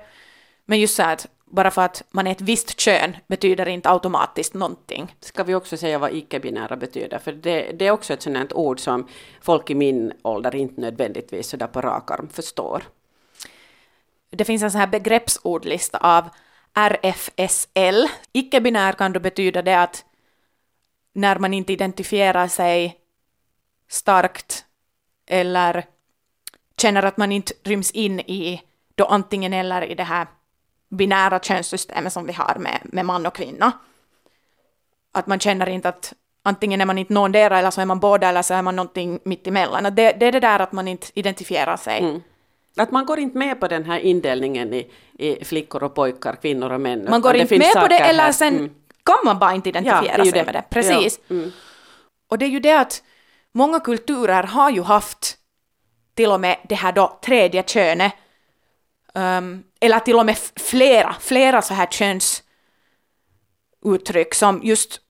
Men 0.64 0.80
just 0.80 0.96
så 0.96 1.02
att 1.02 1.26
bara 1.52 1.70
för 1.70 1.82
att 1.82 2.02
man 2.10 2.26
är 2.26 2.30
ett 2.30 2.40
visst 2.40 2.80
kön 2.80 3.16
betyder 3.26 3.68
inte 3.68 3.90
automatiskt 3.90 4.54
någonting. 4.54 5.14
Ska 5.20 5.44
vi 5.44 5.54
också 5.54 5.76
säga 5.76 5.98
vad 5.98 6.12
icke-binära 6.12 6.76
betyder? 6.76 7.18
För 7.18 7.32
det, 7.32 7.72
det, 7.72 7.86
är 7.86 7.90
också 7.90 8.12
ett 8.12 8.22
sådant 8.22 8.52
ord 8.52 8.80
som 8.80 9.08
folk 9.40 9.70
i 9.70 9.74
min 9.74 10.12
ålder 10.22 10.54
inte 10.54 10.80
nödvändigtvis 10.80 11.48
så 11.48 11.56
där 11.56 11.66
på 11.66 11.80
rak 11.80 12.10
arm 12.10 12.28
förstår. 12.28 12.82
Det 14.30 14.44
finns 14.44 14.62
en 14.62 14.70
sån 14.70 14.80
här 14.80 14.86
begreppsordlista 14.86 15.98
av 15.98 16.28
RFSL. 16.74 18.08
Icke-binär 18.32 18.92
kan 18.92 19.12
då 19.12 19.20
betyda 19.20 19.62
det 19.62 19.80
att 19.80 20.04
när 21.12 21.38
man 21.38 21.54
inte 21.54 21.72
identifierar 21.72 22.48
sig 22.48 22.96
starkt 23.88 24.64
eller 25.26 25.84
känner 26.76 27.02
att 27.02 27.16
man 27.16 27.32
inte 27.32 27.54
ryms 27.62 27.90
in 27.90 28.20
i 28.20 28.62
då 28.94 29.04
antingen 29.04 29.52
eller 29.52 29.82
i 29.82 29.94
det 29.94 30.04
här 30.04 30.26
binära 30.96 31.38
könssystemet 31.38 32.12
som 32.12 32.26
vi 32.26 32.32
har 32.32 32.56
med, 32.58 32.80
med 32.84 33.04
man 33.04 33.26
och 33.26 33.34
kvinna. 33.34 33.72
Att 35.12 35.26
man 35.26 35.40
känner 35.40 35.68
inte 35.68 35.88
att 35.88 36.12
antingen 36.42 36.80
är 36.80 36.86
man 36.86 36.98
inte 36.98 37.12
någondera 37.12 37.58
eller 37.58 37.70
så 37.70 37.80
är 37.80 37.84
man 37.86 38.00
båda 38.00 38.28
eller 38.28 38.42
så 38.42 38.54
är 38.54 38.62
man 38.62 38.76
någonting 38.76 39.20
mittemellan. 39.24 39.86
Att 39.86 39.96
det, 39.96 40.12
det 40.12 40.26
är 40.26 40.32
det 40.32 40.40
där 40.40 40.58
att 40.58 40.72
man 40.72 40.88
inte 40.88 41.06
identifierar 41.14 41.76
sig. 41.76 41.98
Mm. 41.98 42.22
Att 42.76 42.90
man 42.90 43.06
går 43.06 43.18
inte 43.18 43.38
med 43.38 43.60
på 43.60 43.68
den 43.68 43.84
här 43.84 43.98
indelningen 43.98 44.74
i, 44.74 44.90
i 45.18 45.44
flickor 45.44 45.82
och 45.82 45.94
pojkar, 45.94 46.36
kvinnor 46.36 46.72
och 46.72 46.80
män. 46.80 47.06
Man 47.10 47.20
går 47.20 47.36
inte 47.36 47.58
med 47.58 47.74
på 47.74 47.88
det 47.88 47.98
eller 47.98 48.32
sen 48.32 48.56
mm. 48.56 48.70
kan 49.04 49.18
man 49.24 49.38
bara 49.38 49.54
inte 49.54 49.68
identifiera 49.68 50.18
ja, 50.18 50.24
sig 50.24 50.32
det. 50.32 50.44
med 50.44 50.54
det. 50.54 50.64
Precis. 50.70 51.20
Ja. 51.26 51.34
Mm. 51.34 51.52
Och 52.28 52.38
det 52.38 52.44
är 52.44 52.50
ju 52.50 52.60
det 52.60 52.80
att 52.80 53.02
många 53.52 53.80
kulturer 53.80 54.42
har 54.42 54.70
ju 54.70 54.82
haft 54.82 55.36
till 56.14 56.30
och 56.30 56.40
med 56.40 56.56
det 56.68 56.74
här 56.74 56.92
då 56.92 57.18
tredje 57.24 57.62
könet, 57.62 58.12
um, 59.14 59.62
eller 59.80 59.98
till 59.98 60.16
och 60.16 60.26
med 60.26 60.38
flera, 60.56 61.16
flera 61.20 61.62
så 61.62 61.74
här 61.74 61.86
könsuttryck 63.82 64.34
som 64.34 64.60
just 64.64 65.00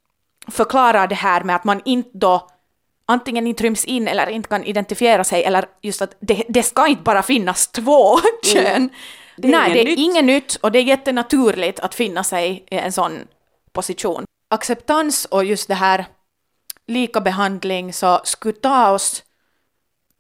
förklarar 0.49 1.07
det 1.07 1.15
här 1.15 1.45
med 1.45 1.57
att 1.57 1.65
man 1.65 1.83
inte 1.85 2.11
då 2.13 2.49
antingen 3.07 3.47
inte 3.47 3.63
ryms 3.65 3.85
in 3.85 4.09
eller 4.09 4.27
inte 4.31 4.49
kan 4.49 4.65
identifiera 4.65 5.25
sig 5.25 5.45
eller 5.45 5.65
just 5.83 6.03
att 6.03 6.17
det, 6.21 6.45
det 6.49 6.63
ska 6.63 6.87
inte 6.87 7.03
bara 7.03 7.23
finnas 7.23 7.69
två 7.69 8.19
mm. 8.19 8.23
kön. 8.65 8.91
Det 9.37 9.49
Nej, 9.49 9.73
det 9.73 9.81
är 9.81 9.85
nytt. 9.85 9.99
inget 9.99 10.25
nytt 10.25 10.57
och 10.57 10.73
det 10.73 10.79
är 10.79 10.83
jättenaturligt 10.83 11.81
att 11.81 11.95
finna 11.95 12.25
sig 12.25 12.67
i 12.71 12.77
en 12.77 12.93
sån 12.93 13.19
position. 13.73 14.25
Acceptans 14.49 15.25
och 15.25 15.45
just 15.45 15.69
det 15.69 15.75
här 15.75 16.07
lika 16.87 17.21
behandling 17.21 17.93
så 17.93 18.21
skulle 18.25 18.55
ta 18.55 18.91
oss 18.91 19.23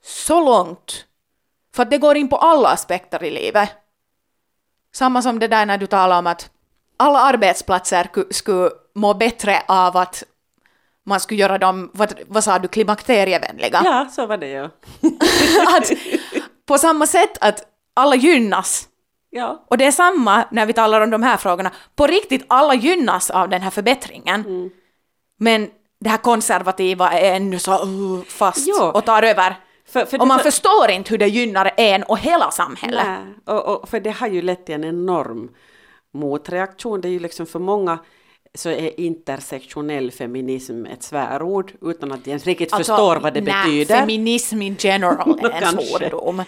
så 0.04 0.44
långt. 0.44 1.04
För 1.74 1.82
att 1.82 1.90
det 1.90 1.98
går 1.98 2.16
in 2.16 2.28
på 2.28 2.36
alla 2.36 2.68
aspekter 2.68 3.24
i 3.24 3.30
livet. 3.30 3.68
Samma 4.94 5.22
som 5.22 5.38
det 5.38 5.48
där 5.48 5.66
när 5.66 5.78
du 5.78 5.86
talar 5.86 6.18
om 6.18 6.26
att 6.26 6.50
alla 6.96 7.18
arbetsplatser 7.18 8.08
skulle 8.30 8.70
må 8.94 9.14
bättre 9.14 9.62
av 9.68 9.96
att 9.96 10.24
man 11.04 11.20
skulle 11.20 11.40
göra 11.40 11.58
dem, 11.58 11.90
vad, 11.94 12.20
vad 12.26 12.44
sa 12.44 12.58
du, 12.58 12.68
klimakterievänliga? 12.68 13.82
Ja, 13.84 14.08
så 14.12 14.26
var 14.26 14.36
det 14.36 14.48
ju. 14.48 14.64
att, 15.76 15.90
på 16.66 16.78
samma 16.78 17.06
sätt 17.06 17.38
att 17.40 17.62
alla 17.94 18.16
gynnas. 18.16 18.88
Ja. 19.30 19.64
Och 19.68 19.78
det 19.78 19.84
är 19.84 19.92
samma 19.92 20.44
när 20.50 20.66
vi 20.66 20.72
talar 20.72 21.00
om 21.00 21.10
de 21.10 21.22
här 21.22 21.36
frågorna. 21.36 21.70
På 21.96 22.06
riktigt, 22.06 22.44
alla 22.48 22.74
gynnas 22.74 23.30
av 23.30 23.48
den 23.48 23.62
här 23.62 23.70
förbättringen. 23.70 24.40
Mm. 24.40 24.70
Men 25.38 25.70
det 26.00 26.10
här 26.10 26.16
konservativa 26.16 27.12
är 27.12 27.36
ännu 27.36 27.58
så 27.58 27.84
uh, 27.84 28.22
fast 28.22 28.68
jo. 28.68 28.84
och 28.84 29.04
tar 29.04 29.22
över. 29.22 29.56
För, 29.92 30.04
för 30.04 30.20
och 30.20 30.26
man 30.26 30.38
så... 30.38 30.44
förstår 30.44 30.90
inte 30.90 31.10
hur 31.10 31.18
det 31.18 31.26
gynnar 31.26 31.70
en 31.76 32.02
och 32.02 32.18
hela 32.18 32.50
samhället. 32.50 33.06
Nej, 33.06 33.56
och, 33.56 33.76
och, 33.76 33.88
för 33.88 34.00
det 34.00 34.10
har 34.10 34.28
ju 34.28 34.42
lett 34.42 34.66
till 34.66 34.74
en 34.74 34.84
enorm 34.84 35.50
motreaktion. 36.14 37.00
Det 37.00 37.08
är 37.08 37.12
ju 37.12 37.18
liksom 37.18 37.46
för 37.46 37.58
många 37.58 37.98
så 38.54 38.68
är 38.68 39.00
intersektionell 39.00 40.10
feminism 40.10 40.86
ett 40.86 41.02
svärord 41.02 41.72
utan 41.82 42.12
att 42.12 42.28
ens 42.28 42.44
riktigt 42.44 42.72
alltså, 42.72 42.92
förstår 42.92 43.16
vad 43.16 43.34
det 43.34 43.40
nej, 43.40 43.64
betyder. 43.64 44.00
feminism 44.00 44.62
in 44.62 44.76
general 44.78 45.40
är 45.42 45.62
en 45.62 45.78
svordom. 45.86 46.44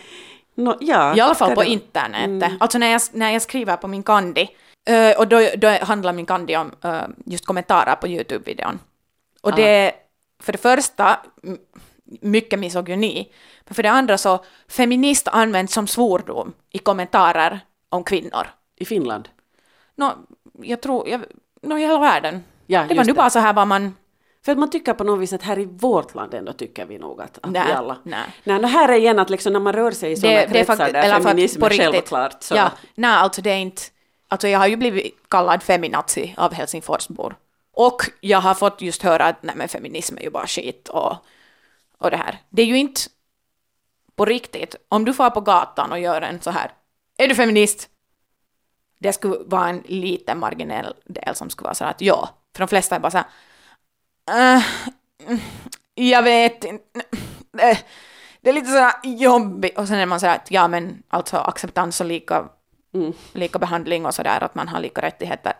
No, 0.54 0.76
ja, 0.80 1.16
I 1.16 1.20
alla 1.20 1.34
fall 1.34 1.54
på 1.54 1.62
det... 1.62 1.68
internet. 1.68 2.24
Mm. 2.24 2.52
Alltså 2.60 2.78
när 2.78 2.86
jag, 2.86 3.00
när 3.12 3.30
jag 3.30 3.42
skriver 3.42 3.76
på 3.76 3.88
min 3.88 4.02
kandi, 4.02 4.48
uh, 4.90 5.18
och 5.18 5.28
då, 5.28 5.48
då 5.56 5.68
handlar 5.68 6.12
min 6.12 6.26
kandi 6.26 6.56
om 6.56 6.72
uh, 6.84 7.02
just 7.26 7.46
kommentarer 7.46 7.94
på 7.94 8.06
YouTube-videon. 8.06 8.78
Och 9.42 9.52
ah. 9.52 9.56
det 9.56 9.92
för 10.42 10.52
det 10.52 10.58
första 10.58 11.18
mycket 12.04 12.58
misogyni, 12.58 13.32
men 13.64 13.74
för 13.74 13.82
det 13.82 13.90
andra 13.90 14.18
så 14.18 14.44
feminist 14.68 15.28
används 15.28 15.74
som 15.74 15.86
svordom 15.86 16.52
i 16.70 16.78
kommentarer 16.78 17.60
om 17.88 18.04
kvinnor. 18.04 18.46
I 18.76 18.84
Finland? 18.84 19.28
No, 19.96 20.12
jag 20.62 20.80
tror, 20.80 21.08
jag, 21.08 21.20
no, 21.62 21.78
i 21.78 21.80
hela 21.80 21.98
världen. 21.98 22.44
Ja, 22.66 22.84
det 22.88 22.94
var 22.94 23.04
nu 23.04 23.12
bara 23.12 23.30
så 23.30 23.38
här 23.38 23.52
vad 23.52 23.66
man... 23.66 23.96
För 24.44 24.52
att 24.52 24.58
man 24.58 24.70
tycker 24.70 24.94
på 24.94 25.04
något 25.04 25.20
vis 25.20 25.32
att 25.32 25.42
här 25.42 25.58
i 25.58 25.64
vårt 25.64 26.14
land 26.14 26.34
ändå 26.34 26.52
tycker 26.52 26.86
vi 26.86 26.98
nog 26.98 27.20
att, 27.20 27.38
att 27.42 27.50
nej, 27.50 27.66
vi 27.66 27.72
alla... 27.72 27.96
Nej. 28.02 28.20
nej, 28.44 28.58
no, 28.58 28.66
här 28.66 28.88
är 28.88 28.96
igen 28.96 29.18
att 29.18 29.30
liksom 29.30 29.52
när 29.52 29.60
man 29.60 29.72
rör 29.72 29.90
sig 29.90 30.12
i 30.12 30.16
sådana 30.16 30.46
kretsar 30.46 30.88
är 30.88 30.92
där 30.92 31.20
feminism 31.20 31.62
är 31.62 31.70
självklart 31.70 32.42
så... 32.42 32.54
Ja, 32.54 32.70
nej, 32.94 33.10
alltså 33.10 33.42
det 33.42 33.50
är 33.50 33.58
inte... 33.58 33.82
Alltså 34.28 34.48
jag 34.48 34.58
har 34.58 34.66
ju 34.66 34.76
blivit 34.76 35.14
kallad 35.28 35.62
feminazi 35.62 36.34
av 36.36 36.52
Helsingforsbor. 36.52 37.36
Och 37.72 38.02
jag 38.20 38.38
har 38.38 38.54
fått 38.54 38.80
just 38.80 39.02
höra 39.02 39.24
att 39.24 39.42
nej 39.42 39.54
men 39.56 39.68
feminism 39.68 40.18
är 40.18 40.22
ju 40.22 40.30
bara 40.30 40.46
skit 40.46 40.88
och, 40.88 41.16
och 42.04 42.10
det 42.10 42.16
här. 42.16 42.38
Det 42.50 42.62
är 42.62 42.66
ju 42.66 42.78
inte 42.78 43.00
på 44.16 44.24
riktigt. 44.24 44.76
Om 44.88 45.04
du 45.04 45.14
får 45.14 45.30
på 45.30 45.40
gatan 45.40 45.92
och 45.92 46.00
gör 46.00 46.22
en 46.22 46.40
så 46.40 46.50
här, 46.50 46.72
är 47.18 47.28
du 47.28 47.34
feminist? 47.34 47.88
det 49.04 49.12
skulle 49.12 49.36
vara 49.46 49.68
en 49.68 49.82
liten 49.86 50.38
marginell 50.38 50.94
del 51.04 51.34
som 51.34 51.50
skulle 51.50 51.66
vara 51.66 51.74
så 51.74 51.84
att 51.84 52.00
ja, 52.00 52.28
för 52.52 52.60
de 52.60 52.68
flesta 52.68 52.96
är 52.96 53.00
bara 53.00 53.10
så 53.10 53.18
här, 53.18 54.56
uh, 54.56 54.62
jag 55.94 56.22
vet 56.22 56.64
inte, 56.64 56.84
det, 57.52 57.78
det, 58.40 58.50
är 58.50 58.54
lite 58.54 58.70
så 58.70 58.78
här 58.78 58.94
jobbigt, 59.02 59.78
och 59.78 59.88
sen 59.88 59.98
är 59.98 60.06
man 60.06 60.20
så 60.20 60.26
här 60.26 60.36
att 60.36 60.50
ja 60.50 60.68
men 60.68 61.02
alltså 61.08 61.36
acceptans 61.36 62.00
och 62.00 62.06
lika, 62.06 62.48
mm. 62.94 63.12
lika 63.32 63.58
behandling 63.58 64.06
och 64.06 64.14
så 64.14 64.22
där, 64.22 64.44
att 64.44 64.54
man 64.54 64.68
har 64.68 64.80
lika 64.80 65.02
rättigheter. 65.02 65.52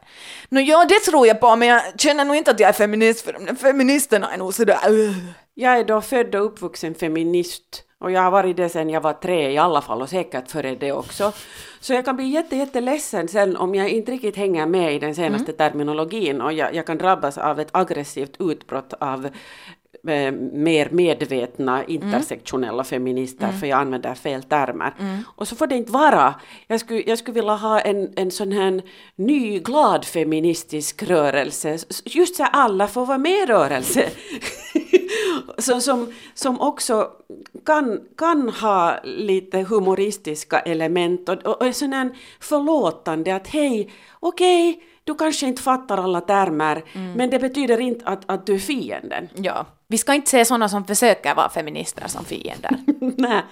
Nå 0.48 0.60
ja, 0.60 0.84
det 0.84 1.00
tror 1.00 1.26
jag 1.26 1.40
på, 1.40 1.56
men 1.56 1.68
jag 1.68 2.00
känner 2.00 2.24
nog 2.24 2.36
inte 2.36 2.50
att 2.50 2.60
jag 2.60 2.68
är 2.68 2.72
feminist, 2.72 3.24
för 3.24 3.32
de 3.32 3.56
feministerna 3.56 4.32
är 4.32 4.38
nog 4.38 4.54
sådär, 4.54 4.90
uh. 4.90 5.16
Jag 5.54 5.78
är 5.78 5.84
då 5.84 6.00
född 6.00 6.34
och 6.34 6.44
uppvuxen 6.44 6.94
feminist 6.94 7.84
och 7.98 8.10
jag 8.10 8.22
har 8.22 8.30
varit 8.30 8.56
det 8.56 8.68
sedan 8.68 8.90
jag 8.90 9.00
var 9.00 9.12
tre 9.12 9.50
i 9.50 9.58
alla 9.58 9.80
fall 9.80 10.02
och 10.02 10.08
säkert 10.08 10.50
före 10.50 10.74
det 10.74 10.92
också. 10.92 11.32
Så 11.80 11.92
jag 11.92 12.04
kan 12.04 12.16
bli 12.16 12.26
jätte, 12.26 12.56
jätteledsen 12.56 13.28
sen 13.28 13.56
om 13.56 13.74
jag 13.74 13.88
inte 13.88 14.12
riktigt 14.12 14.36
hänger 14.36 14.66
med 14.66 14.94
i 14.94 14.98
den 14.98 15.14
senaste 15.14 15.52
mm. 15.52 15.56
terminologin 15.56 16.40
och 16.40 16.52
jag, 16.52 16.74
jag 16.74 16.86
kan 16.86 16.98
drabbas 16.98 17.38
av 17.38 17.60
ett 17.60 17.68
aggressivt 17.72 18.36
utbrott 18.38 18.92
av 18.98 19.26
eh, 20.08 20.32
mer 20.52 20.88
medvetna 20.90 21.84
intersektionella 21.84 22.72
mm. 22.72 22.84
feminister 22.84 23.48
mm. 23.48 23.60
för 23.60 23.66
jag 23.66 23.80
använder 23.80 24.14
fel 24.14 24.42
termer. 24.42 24.94
Mm. 25.00 25.22
Och 25.36 25.48
så 25.48 25.56
får 25.56 25.66
det 25.66 25.76
inte 25.76 25.92
vara. 25.92 26.34
Jag 26.66 26.80
skulle, 26.80 27.02
jag 27.06 27.18
skulle 27.18 27.34
vilja 27.34 27.54
ha 27.54 27.80
en, 27.80 28.12
en 28.16 28.30
sån 28.30 28.52
här 28.52 28.82
ny 29.16 29.58
glad 29.58 30.04
feministisk 30.04 31.02
rörelse. 31.02 31.78
Just 32.04 32.36
så 32.36 32.44
alla 32.44 32.88
får 32.88 33.06
vara 33.06 33.18
med 33.18 33.42
i 33.42 33.46
rörelse. 33.46 34.10
så, 35.58 35.80
som, 35.80 36.12
som 36.34 36.60
också 36.60 37.10
kan, 37.66 38.00
kan 38.18 38.48
ha 38.48 39.00
lite 39.04 39.58
humoristiska 39.58 40.58
element 40.58 41.28
och, 41.28 41.46
och, 41.46 41.62
och 41.62 41.74
sån 41.74 42.10
förlåtande 42.40 43.34
att 43.34 43.46
hej, 43.46 43.90
okej, 44.20 44.70
okay, 44.70 44.82
du 45.04 45.14
kanske 45.14 45.46
inte 45.46 45.62
fattar 45.62 45.98
alla 45.98 46.20
termer, 46.20 46.84
mm. 46.92 47.12
men 47.12 47.30
det 47.30 47.38
betyder 47.38 47.80
inte 47.80 48.04
att, 48.06 48.22
att 48.26 48.46
du 48.46 48.54
är 48.54 48.58
fienden. 48.58 49.28
Ja. 49.34 49.66
Vi 49.86 49.98
ska 49.98 50.14
inte 50.14 50.30
se 50.30 50.44
sådana 50.44 50.68
som 50.68 50.84
försöker 50.84 51.34
vara 51.34 51.48
feminister 51.48 52.08
som 52.08 52.24
fiender. 52.24 52.78
Nej. 53.16 53.42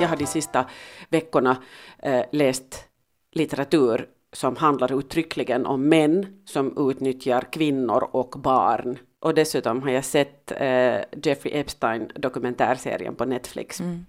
Jag 0.00 0.08
har 0.08 0.16
de 0.16 0.26
sista 0.26 0.64
veckorna 1.08 1.62
eh, 1.98 2.24
läst 2.32 2.84
litteratur 3.32 4.08
som 4.32 4.56
handlar 4.56 4.98
uttryckligen 4.98 5.66
om 5.66 5.88
män 5.88 6.42
som 6.44 6.90
utnyttjar 6.90 7.52
kvinnor 7.52 8.08
och 8.12 8.30
barn. 8.38 8.98
Och 9.20 9.34
dessutom 9.34 9.82
har 9.82 9.90
jag 9.90 10.04
sett 10.04 10.52
eh, 10.52 10.98
Jeffrey 11.22 11.54
Epstein 11.54 12.10
dokumentärserien 12.14 13.14
på 13.14 13.24
Netflix. 13.24 13.80
Mm. 13.80 14.06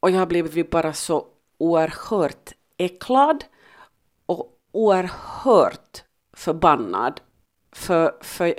Och 0.00 0.10
jag 0.10 0.18
har 0.18 0.26
blivit 0.26 0.70
bara 0.70 0.92
så 0.92 1.26
oerhört 1.58 2.52
äcklad 2.76 3.44
och 4.26 4.58
oerhört 4.72 6.04
förbannad. 6.32 7.20
För, 7.72 8.14
för 8.20 8.54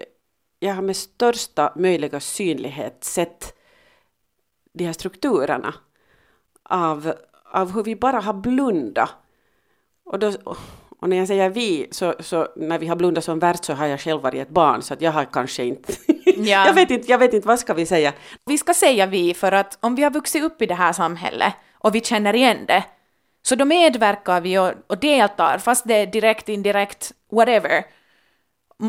jag 0.59 0.73
har 0.73 0.81
med 0.81 0.95
största 0.95 1.73
möjliga 1.75 2.19
synlighet 2.19 3.03
sett 3.03 3.58
de 4.73 4.85
här 4.85 4.93
strukturerna 4.93 5.73
av, 6.63 7.13
av 7.51 7.71
hur 7.73 7.83
vi 7.83 7.95
bara 7.95 8.19
har 8.19 8.33
blundat. 8.33 9.09
Och, 10.05 10.19
då, 10.19 10.33
och 10.99 11.09
när 11.09 11.17
jag 11.17 11.27
säger 11.27 11.49
vi, 11.49 11.87
så, 11.91 12.13
så 12.19 12.47
när 12.55 12.79
vi 12.79 12.87
har 12.87 12.95
blundat 12.95 13.23
som 13.23 13.39
värst 13.39 13.65
så 13.65 13.73
har 13.73 13.87
jag 13.87 13.99
själv 13.99 14.21
varit 14.21 14.41
ett 14.41 14.49
barn, 14.49 14.81
så 14.81 14.93
att 14.93 15.01
jag 15.01 15.11
har 15.11 15.25
kanske 15.25 15.63
inte... 15.63 15.93
Ja. 16.25 16.65
jag, 16.67 16.73
vet 16.73 16.91
inte 16.91 17.11
jag 17.11 17.17
vet 17.17 17.33
inte, 17.33 17.47
vad 17.47 17.59
ska 17.59 17.73
vi 17.73 17.85
säga? 17.85 18.13
Vi 18.45 18.57
ska 18.57 18.73
säga 18.73 19.05
vi 19.05 19.33
för 19.33 19.51
att 19.51 19.77
om 19.81 19.95
vi 19.95 20.03
har 20.03 20.11
vuxit 20.11 20.43
upp 20.43 20.61
i 20.61 20.65
det 20.65 20.75
här 20.75 20.93
samhället 20.93 21.53
och 21.73 21.95
vi 21.95 22.01
känner 22.01 22.35
igen 22.35 22.65
det, 22.67 22.83
så 23.41 23.55
då 23.55 23.65
medverkar 23.65 24.41
vi 24.41 24.57
och, 24.57 24.71
och 24.87 24.97
deltar, 24.97 25.57
fast 25.57 25.87
det 25.87 25.93
är 25.93 26.07
direkt, 26.07 26.49
indirekt, 26.49 27.11
whatever. 27.31 27.85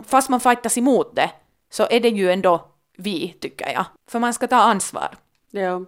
Fast 0.06 0.28
man 0.28 0.40
fightas 0.40 0.78
emot 0.78 1.16
det, 1.16 1.30
så 1.70 1.86
är 1.90 2.00
det 2.00 2.08
ju 2.08 2.30
ändå 2.30 2.66
vi, 2.96 3.36
tycker 3.40 3.72
jag. 3.72 3.84
För 4.10 4.18
man 4.18 4.34
ska 4.34 4.46
ta 4.46 4.56
ansvar. 4.56 5.16
Ja. 5.50 5.84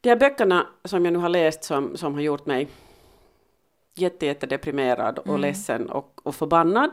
De 0.00 0.08
här 0.08 0.16
böckerna 0.16 0.66
som 0.84 1.04
jag 1.04 1.12
nu 1.12 1.18
har 1.18 1.28
läst 1.28 1.64
som, 1.64 1.96
som 1.96 2.14
har 2.14 2.20
gjort 2.20 2.46
mig 2.46 2.68
jätte, 3.94 4.26
jätte 4.26 4.46
deprimerad 4.46 5.18
och 5.18 5.38
ledsen 5.38 5.90
och, 5.90 6.26
och 6.26 6.34
förbannad. 6.34 6.90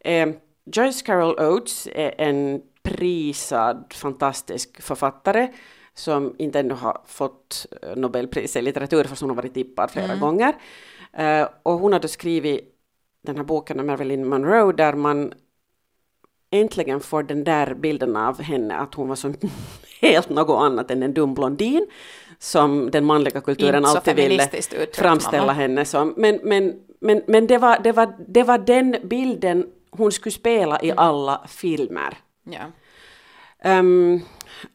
Eh, 0.00 0.28
Joyce 0.64 1.02
Carol 1.06 1.38
Oates 1.38 1.88
är 1.94 2.14
en 2.20 2.62
prisad, 2.82 3.92
fantastisk 3.94 4.82
författare 4.82 5.52
som 5.94 6.34
inte 6.38 6.60
ännu 6.60 6.74
har 6.74 7.00
fått 7.06 7.66
eh, 7.82 7.96
Nobelpris 7.96 8.56
i 8.56 8.62
litteratur 8.62 9.04
fast 9.04 9.20
hon 9.20 9.30
har 9.30 9.36
varit 9.36 9.54
tippad 9.54 9.90
flera 9.90 10.16
gånger. 10.16 10.54
Eh, 11.12 11.48
och 11.62 11.72
hon 11.72 11.92
hade 11.92 12.08
skrivit 12.08 12.74
den 13.22 13.36
här 13.36 13.44
boken 13.44 13.80
om 13.80 13.86
Marilyn 13.86 14.28
Monroe 14.28 14.72
där 14.72 14.92
man 14.92 15.32
äntligen 16.50 17.00
får 17.00 17.22
den 17.22 17.44
där 17.44 17.74
bilden 17.74 18.16
av 18.16 18.42
henne 18.42 18.76
att 18.76 18.94
hon 18.94 19.08
var 19.08 19.16
som 19.16 19.34
helt 20.08 20.28
något 20.30 20.62
annat 20.62 20.90
än 20.90 21.02
en 21.02 21.14
dum 21.14 21.34
blondin 21.34 21.86
som 22.38 22.90
den 22.90 23.04
manliga 23.04 23.40
kulturen 23.40 23.76
Inte 23.76 23.88
alltid 23.88 24.16
ville 24.16 24.44
uttryckt, 24.56 24.96
framställa 24.96 25.42
mamma. 25.46 25.52
henne 25.52 25.84
som. 25.84 26.14
Men, 26.16 26.40
men, 26.42 26.74
men, 27.00 27.22
men 27.26 27.46
det, 27.46 27.58
var, 27.58 27.78
det, 27.78 27.92
var, 27.92 28.14
det 28.28 28.42
var 28.42 28.58
den 28.58 28.96
bilden 29.04 29.66
hon 29.90 30.12
skulle 30.12 30.32
spela 30.32 30.82
i 30.82 30.92
alla 30.96 31.40
filmer. 31.48 32.16
Ja. 32.44 32.60
Ehm, 33.62 34.20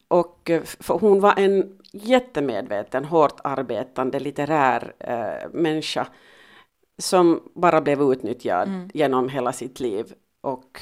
och 0.08 0.50
för 0.80 0.98
hon 0.98 1.20
var 1.20 1.34
en 1.36 1.78
jättemedveten, 1.92 3.04
hårt 3.04 3.40
arbetande 3.44 4.20
litterär 4.20 4.92
eh, 4.98 5.48
människa 5.52 6.06
som 6.98 7.42
bara 7.54 7.80
blev 7.80 8.02
utnyttjad 8.02 8.68
Mm. 8.68 8.90
genom 8.94 9.28
hela 9.28 9.52
sitt 9.52 9.80
liv 9.80 10.12
och 10.40 10.80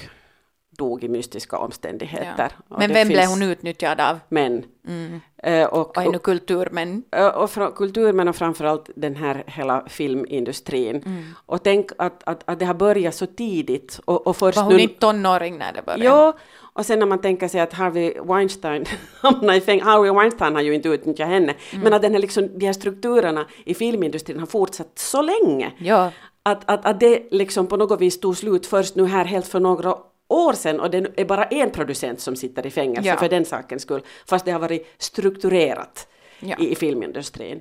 dog 0.78 1.04
i 1.04 1.08
mystiska 1.08 1.58
omständigheter. 1.58 2.52
Och 2.68 2.78
Men 2.78 2.92
vem 2.92 3.08
blev 3.08 3.18
finns 3.20 3.30
hon 3.30 3.42
utnyttjad 3.42 4.00
av? 4.00 4.18
Män. 4.28 4.64
Mm. 4.88 5.20
Eh, 5.42 5.66
och, 5.66 5.96
Och 5.96 6.02
ännu 6.02 6.18
kulturmän. 6.18 7.02
och, 7.12 7.42
och 7.42 7.50
fra, 7.50 7.70
kulturmän 7.70 8.28
och 8.28 8.36
framförallt 8.36 8.90
den 8.96 9.16
här 9.16 9.44
hela 9.46 9.84
filmindustrin. 9.88 10.96
Mm. 11.06 11.24
Och 11.46 11.62
tänk 11.62 11.90
att, 11.98 12.22
att, 12.28 12.42
att 12.44 12.58
det 12.58 12.64
har 12.64 12.74
börjat 12.74 13.14
så 13.14 13.26
tidigt. 13.26 14.00
Och, 14.04 14.26
och 14.26 14.36
först 14.36 14.56
Var 14.56 14.64
hon 14.64 14.76
nu, 14.76 14.80
inte 14.82 15.00
tonåring 15.00 15.58
när 15.58 15.72
det 15.72 15.82
började? 15.82 16.04
Ja, 16.04 16.32
och 16.60 16.86
sen 16.86 16.98
när 16.98 17.06
man 17.06 17.20
tänker 17.20 17.48
sig 17.48 17.60
att 17.60 17.72
Harvey 17.72 18.14
Weinstein 18.24 18.84
hamnar 19.20 19.54
i 19.54 19.60
fängelse, 19.60 19.90
Harvey 19.90 20.12
Weinstein 20.12 20.54
har 20.54 20.62
ju 20.62 20.74
inte 20.74 20.88
utnyttjat 20.88 21.28
henne, 21.28 21.54
Mm. 21.72 21.84
men 21.84 21.92
att 21.92 22.02
den 22.02 22.12
här 22.12 22.20
liksom, 22.20 22.58
de 22.58 22.66
här 22.66 22.72
strukturerna 22.72 23.46
i 23.64 23.74
filmindustrin 23.74 24.38
har 24.38 24.46
fortsatt 24.46 24.98
så 24.98 25.22
länge. 25.22 25.72
Ja. 25.78 26.10
Att, 26.42 26.70
att, 26.70 26.86
att 26.86 27.00
det 27.00 27.28
liksom 27.30 27.66
på 27.66 27.76
något 27.76 28.00
vis 28.00 28.20
tog 28.20 28.36
slut 28.36 28.66
först 28.66 28.94
nu 28.96 29.06
här 29.06 29.24
helt 29.24 29.46
för 29.48 29.60
några 29.60 29.94
år 30.28 30.52
sedan 30.52 30.80
och 30.80 30.90
det 30.90 31.20
är 31.20 31.24
bara 31.24 31.44
en 31.44 31.70
producent 31.70 32.20
som 32.20 32.36
sitter 32.36 32.66
i 32.66 32.70
fängelse 32.70 33.08
Ja. 33.08 33.16
för 33.16 33.28
den 33.28 33.44
sakens 33.44 33.82
skull, 33.82 34.02
fast 34.26 34.44
det 34.44 34.50
har 34.50 34.60
varit 34.60 34.86
strukturerat 34.98 36.08
Ja. 36.40 36.56
i, 36.58 36.72
i 36.72 36.74
filmindustrin. 36.74 37.60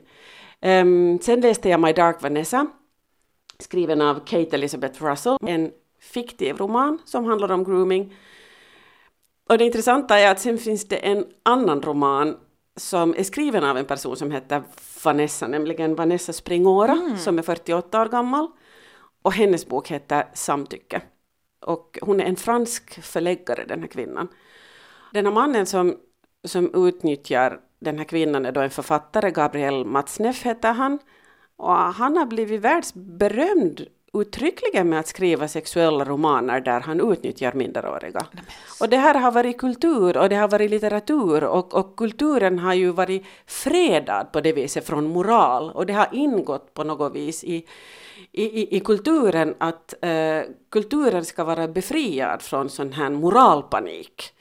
Ehm, 0.61 1.19
sen 1.21 1.41
läste 1.41 1.69
jag 1.69 1.79
My 1.79 1.93
Dark 1.93 2.21
Vanessa, 2.21 2.67
skriven 3.59 4.01
av 4.01 4.19
Kate 4.25 4.55
Elizabeth 4.55 5.03
Russell, 5.03 5.37
en 5.41 5.71
fiktiv 6.01 6.57
roman 6.57 6.99
som 7.05 7.25
handlar 7.25 7.51
om 7.51 7.63
grooming. 7.63 8.15
Och 9.49 9.57
det 9.57 9.65
intressanta 9.65 10.19
är 10.19 10.31
att 10.31 10.39
sen 10.39 10.57
finns 10.57 10.87
det 10.87 10.95
en 10.95 11.25
annan 11.43 11.81
roman 11.81 12.37
som 12.75 13.15
är 13.17 13.23
skriven 13.23 13.63
av 13.63 13.77
en 13.77 13.85
person 13.85 14.15
som 14.17 14.31
heter 14.31 14.63
Vanessa, 15.03 15.47
nämligen 15.47 15.95
Vanessa 15.95 16.33
Springora, 16.33 17.17
som 17.17 17.37
är 17.39 17.43
48 17.43 18.01
år 18.01 18.05
gammal. 18.05 18.47
Och 19.21 19.33
hennes 19.33 19.67
bok 19.67 19.87
heter 19.91 20.25
Samtycke. 20.33 21.01
Och 21.59 21.99
hon 22.01 22.19
är 22.19 22.25
en 22.25 22.35
fransk 22.35 23.03
förläggare, 23.03 23.65
den 23.67 23.81
här 23.81 23.87
kvinnan. 23.87 24.27
Den 25.13 25.25
här 25.25 25.33
mannen 25.33 25.65
som, 25.65 25.97
som 26.43 26.87
utnyttjar 26.87 27.59
den 27.79 27.97
här 27.97 28.05
kvinnan 28.05 28.45
är 28.45 28.51
då 28.51 28.61
en 28.61 28.69
författare, 28.69 29.31
Gabriel 29.31 29.85
Matzneff 29.85 30.43
heter 30.43 30.73
han. 30.73 30.99
Och 31.55 31.73
han 31.73 32.17
har 32.17 32.25
blivit 32.25 32.61
världsberömd 32.61 33.87
uttryckligen 34.13 34.89
med 34.89 34.99
att 34.99 35.07
skriva 35.07 35.47
sexuella 35.47 36.05
romaner 36.05 36.61
där 36.61 36.79
han 36.79 37.11
utnyttjar 37.11 37.53
minderåriga. 37.53 38.25
Och 38.81 38.89
det 38.89 38.97
här 38.97 39.15
har 39.15 39.31
varit 39.31 39.57
kultur 39.57 40.17
och 40.17 40.29
det 40.29 40.35
har 40.35 40.47
varit 40.47 40.71
litteratur 40.71 41.43
och, 41.43 41.73
och 41.73 41.95
kulturen 41.95 42.59
har 42.59 42.73
ju 42.73 42.91
varit 42.91 43.25
fredad 43.45 44.31
på 44.31 44.41
det 44.41 44.53
viset 44.53 44.87
från 44.87 45.07
moral 45.07 45.71
och 45.71 45.85
det 45.85 45.93
har 45.93 46.07
ingått 46.11 46.73
på 46.73 46.83
något 46.83 47.15
vis 47.15 47.43
i, 47.43 47.65
i, 48.37 48.43
i, 48.43 48.77
i 48.77 48.79
kulturen 48.79 49.55
att 49.57 49.93
eh, 50.01 50.41
kulturen 50.69 51.25
ska 51.25 51.43
vara 51.43 51.67
befriad 51.67 52.41
från 52.41 52.69
sån 52.69 52.93
här 52.93 53.09
moralpanik. 53.09 54.33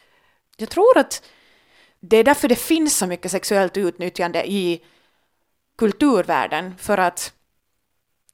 Jag 0.57 0.69
tror 0.71 0.99
att 0.99 1.23
det 2.01 2.17
är 2.17 2.25
därför 2.25 2.49
det 2.49 2.57
finns 2.57 2.97
så 2.97 3.07
mycket 3.07 3.31
sexuellt 3.31 3.77
utnyttjande 3.77 4.51
i 4.51 4.85
kulturvärlden, 5.79 6.75
för 6.79 6.99
att, 6.99 7.33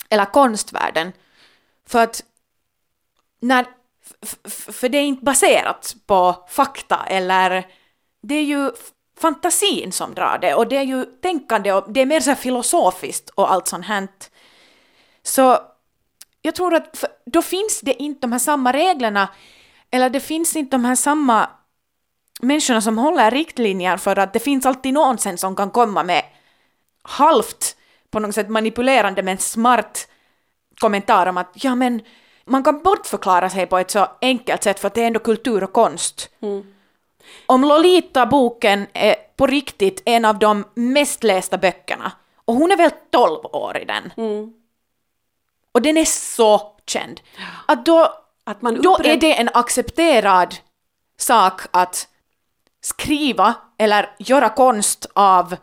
eller 0.09 0.25
konstvärlden, 0.25 1.13
för 1.87 2.03
att 2.03 2.25
när, 3.41 3.67
för 4.73 4.89
det 4.89 4.99
är 4.99 5.05
inte 5.05 5.25
baserat 5.25 5.97
på 6.07 6.45
fakta 6.49 7.07
eller 7.07 7.67
det 8.23 8.35
är 8.35 8.45
ju 8.45 8.71
fantasin 9.19 9.93
som 9.93 10.15
drar 10.15 10.39
det 10.39 10.55
och 10.55 10.69
det 10.69 10.77
är 10.77 10.83
ju 10.83 11.05
tänkande 11.05 11.73
och 11.73 11.93
det 11.93 12.01
är 12.01 12.07
mer 12.07 12.21
så 12.21 12.31
här 12.31 12.37
filosofiskt 12.37 13.31
och 13.31 13.53
allt 13.53 13.69
sånt 13.69 13.87
här. 13.87 14.09
Så 15.23 15.59
jag 16.43 16.55
tror 16.55 16.75
att 16.75 17.05
då 17.25 17.43
finns 17.43 17.81
det 17.81 18.03
inte 18.03 18.21
de 18.21 18.33
här 18.33 18.39
samma 18.39 18.73
reglerna 18.73 19.29
eller 19.91 20.11
det 20.11 20.21
finns 20.21 20.57
inte 20.57 20.77
de 20.77 20.85
här 20.85 20.95
samma 20.95 21.51
människorna 22.43 22.81
som 22.81 22.99
håller 22.99 23.31
riktlinjer 23.31 23.97
för 23.97 24.19
att 24.19 24.33
det 24.33 24.39
finns 24.39 24.67
alltid 24.67 24.95
någon 24.95 25.19
sen 25.19 25.39
som 25.39 25.57
kan 25.57 25.71
komma 25.71 26.03
med 26.03 26.25
halvt 27.03 27.77
på 28.11 28.21
något 28.21 28.35
sätt 28.35 28.49
manipulerande 28.49 29.23
men 29.23 29.39
smart 29.39 30.09
kommentar 30.81 31.27
om 31.27 31.37
att 31.37 31.51
ja 31.55 31.75
men 31.75 32.03
man 32.45 32.63
kan 32.65 32.83
bortförklara 32.83 33.51
sig 33.51 33.67
på 33.67 33.79
ett 33.79 33.91
så 33.91 34.07
enkelt 34.21 34.63
sätt 34.63 34.81
för 34.81 34.87
att 34.87 34.95
det 34.95 35.03
är 35.03 35.07
ändå 35.07 35.21
kultur 35.21 35.65
och 35.65 35.73
konst. 35.73 36.31
Om 37.47 37.65
Lolita-boken 37.65 38.87
är 38.93 39.15
på 39.37 39.47
riktigt 39.47 40.03
en 40.05 40.25
av 40.25 40.39
de 40.39 40.65
mest 40.75 41.25
lästa 41.25 41.59
böckerna 41.59 42.13
och 42.45 42.55
hon 42.55 42.73
är 42.73 42.77
väl 42.77 42.91
12 43.11 43.39
år 43.53 43.79
i 43.79 43.85
den. 43.85 44.13
Och 45.73 45.83
den 45.83 45.97
är 45.97 46.05
så 46.05 46.77
känd. 46.87 47.21
Att 47.67 47.87
då, 47.87 48.15
Att 48.45 48.63
man 48.63 48.83
då 48.83 48.99
är 49.05 49.17
det 49.17 49.41
en 49.41 49.49
accepterad 49.55 50.55
sak 51.19 51.61
att 51.71 52.09
skriva 52.81 53.55
eller 53.79 54.15
göra 54.19 54.49
konst 54.49 55.07
av 55.13 55.57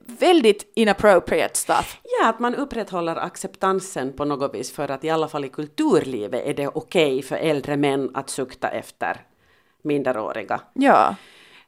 väldigt 0.00 0.72
inappropriate 0.74 1.58
stuff. 1.58 2.00
Ja, 2.02 2.28
att 2.28 2.38
man 2.38 2.54
upprätthåller 2.54 3.16
acceptansen 3.16 4.12
på 4.12 4.24
något 4.24 4.54
vis 4.54 4.72
för 4.72 4.90
att 4.90 5.04
i 5.04 5.10
alla 5.10 5.28
fall 5.28 5.44
i 5.44 5.48
kulturlivet 5.48 6.46
är 6.46 6.54
det 6.54 6.68
okej 6.68 7.22
för 7.22 7.36
äldre 7.36 7.76
män 7.76 8.10
att 8.14 8.30
sukta 8.30 8.68
efter 8.68 9.20
minderåriga. 9.82 10.60
Ja. 10.72 11.16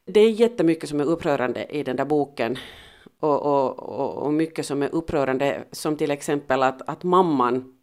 Det 0.04 0.20
är 0.20 0.30
jättemycket 0.30 0.88
som 0.88 1.00
är 1.00 1.04
upprörande 1.04 1.64
i 1.64 1.82
den 1.82 1.96
där 1.96 2.04
boken 2.04 2.58
och, 3.20 3.42
och, 3.42 3.78
och, 4.22 4.32
mycket 4.32 4.66
som 4.66 4.82
är 4.82 4.94
upprörande 4.94 5.64
som 5.72 5.96
till 5.96 6.10
exempel 6.10 6.62
att, 6.62 6.88
att 6.88 7.02
mamman 7.02 7.74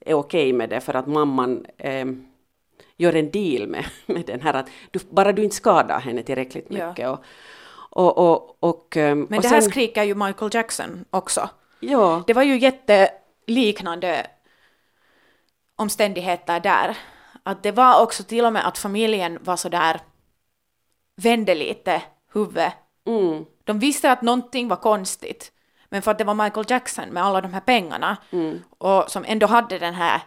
är 0.00 0.14
okej 0.14 0.52
med 0.52 0.70
det 0.70 0.80
för 0.80 0.94
att 0.94 1.06
mamman 1.06 1.66
eh, 1.78 2.06
gör 2.96 3.12
en 3.16 3.30
deal 3.30 3.68
med, 3.68 3.84
med 4.06 4.26
den 4.26 4.40
här 4.40 4.54
att 4.54 4.68
du, 4.90 4.98
bara 5.10 5.32
du 5.32 5.44
inte 5.44 5.56
skadar 5.56 6.00
henne 6.00 6.22
tillräckligt 6.22 6.66
Ja. 6.68 6.88
mycket. 6.88 7.08
Och, 7.08 7.18
och, 7.90 8.18
och, 8.18 8.56
och, 8.60 8.96
ehm, 8.96 9.26
Men 9.30 9.40
det 9.40 9.48
här 9.48 9.60
sen- 9.60 9.70
skriker 9.70 10.02
ju 10.02 10.14
Michael 10.14 10.50
Jackson 10.54 11.04
också. 11.10 11.48
Ja, 11.80 12.22
Det 12.26 12.32
var 12.34 12.42
ju 12.42 12.58
jätteliknande 12.58 14.26
omständigheter 15.76 16.60
där. 16.60 16.96
Att 17.42 17.62
det 17.62 17.72
var 17.72 18.02
också 18.02 18.22
till 18.24 18.44
och 18.44 18.52
med 18.52 18.66
att 18.68 18.78
familjen 18.78 19.38
var 19.42 19.56
så 19.56 19.68
där 19.68 20.00
vände 21.16 21.54
lite 21.54 22.02
huvudet. 22.32 22.72
Mm, 23.06 23.44
De 23.64 23.78
visste 23.78 24.12
att 24.12 24.22
någonting 24.22 24.68
var 24.68 24.76
konstigt. 24.76 25.52
Men 25.88 26.02
för 26.02 26.10
att 26.10 26.18
det 26.18 26.24
var 26.24 26.34
Michael 26.34 26.66
Jackson 26.68 27.08
med 27.08 27.24
alla 27.24 27.40
de 27.40 27.54
här 27.54 27.60
pengarna 27.60 28.16
mm, 28.30 28.62
och 28.78 29.10
som 29.10 29.24
ändå 29.28 29.46
hade 29.46 29.78
den 29.78 29.94
här 29.94 30.20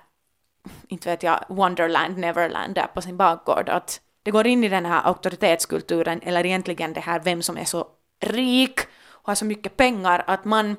inte 0.88 1.10
vet 1.10 1.24
jag, 1.24 1.40
Wonderland, 1.48 2.18
Neverland 2.18 2.76
där 2.76 2.88
på 2.94 3.02
sin 3.02 3.18
bakgård. 3.18 3.70
Att 3.70 4.02
det 4.24 4.32
går 4.32 4.48
in 4.48 4.64
i 4.64 4.70
den 4.70 4.86
här 4.86 5.02
auktoritetskulturen, 5.04 6.20
eller 6.24 6.46
egentligen 6.46 6.94
det 6.94 7.00
här 7.00 7.20
vem 7.20 7.42
som 7.42 7.58
är 7.58 7.66
så 7.66 7.88
rik 8.20 8.80
och 9.10 9.28
har 9.28 9.36
så 9.36 9.46
mycket 9.46 9.78
pengar 9.78 10.24
att 10.28 10.46
man, 10.46 10.76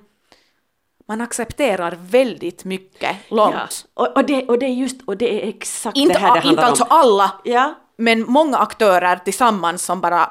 man 1.09 1.21
accepterar 1.21 1.99
väldigt 2.01 2.65
mycket 2.65 3.17
långt. 3.31 3.87
Ja. 3.95 4.03
Och, 4.03 4.17
och, 4.17 4.27
det, 4.27 4.49
och 4.49 4.59
det 4.59 4.67
är 4.67 4.75
just, 4.75 5.03
och 5.07 5.17
det 5.17 5.45
är 5.45 5.49
exakt 5.49 5.97
Inte, 5.97 6.15
det 6.15 6.19
här 6.19 6.33
det 6.33 6.37
inte 6.37 6.47
handlar 6.47 6.65
alltså 6.65 6.85
om. 6.85 6.91
alla, 6.91 7.33
Ja, 7.45 7.75
men 7.97 8.23
många 8.31 8.59
aktörer 8.59 9.17
tillsammans 9.17 9.85
som 9.85 10.01
bara 10.01 10.31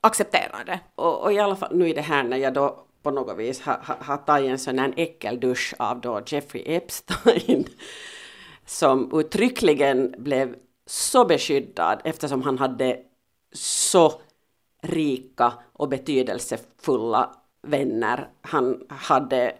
accepterar 0.00 0.64
det. 0.64 0.80
och, 0.94 1.22
och 1.22 1.32
i 1.32 1.38
alla 1.38 1.56
fall 1.56 1.76
nu 1.76 1.88
i 1.88 1.92
det 1.92 2.00
här 2.00 2.22
när 2.22 2.36
jag 2.36 2.54
då 2.54 2.86
på 3.02 3.10
något 3.10 3.38
vis 3.38 3.60
har, 3.60 3.78
ha, 3.86 3.94
ha 3.94 4.16
tagit 4.16 4.50
en 4.50 4.58
sån 4.58 4.78
här 4.78 4.94
äckeldusch 4.96 5.74
av 5.78 6.00
då 6.00 6.20
Jeffrey 6.26 6.62
Epstein 6.66 7.64
som 8.66 9.10
uttryckligen 9.20 10.14
blev 10.18 10.56
så 10.86 11.24
beskyddad 11.24 12.00
eftersom 12.04 12.42
han 12.42 12.58
hade 12.58 12.98
så 13.52 14.12
rika 14.82 15.52
och 15.72 15.88
betydelsefulla 15.88 17.30
vänner. 17.62 18.28
Han 18.40 18.86
hade 18.88 19.54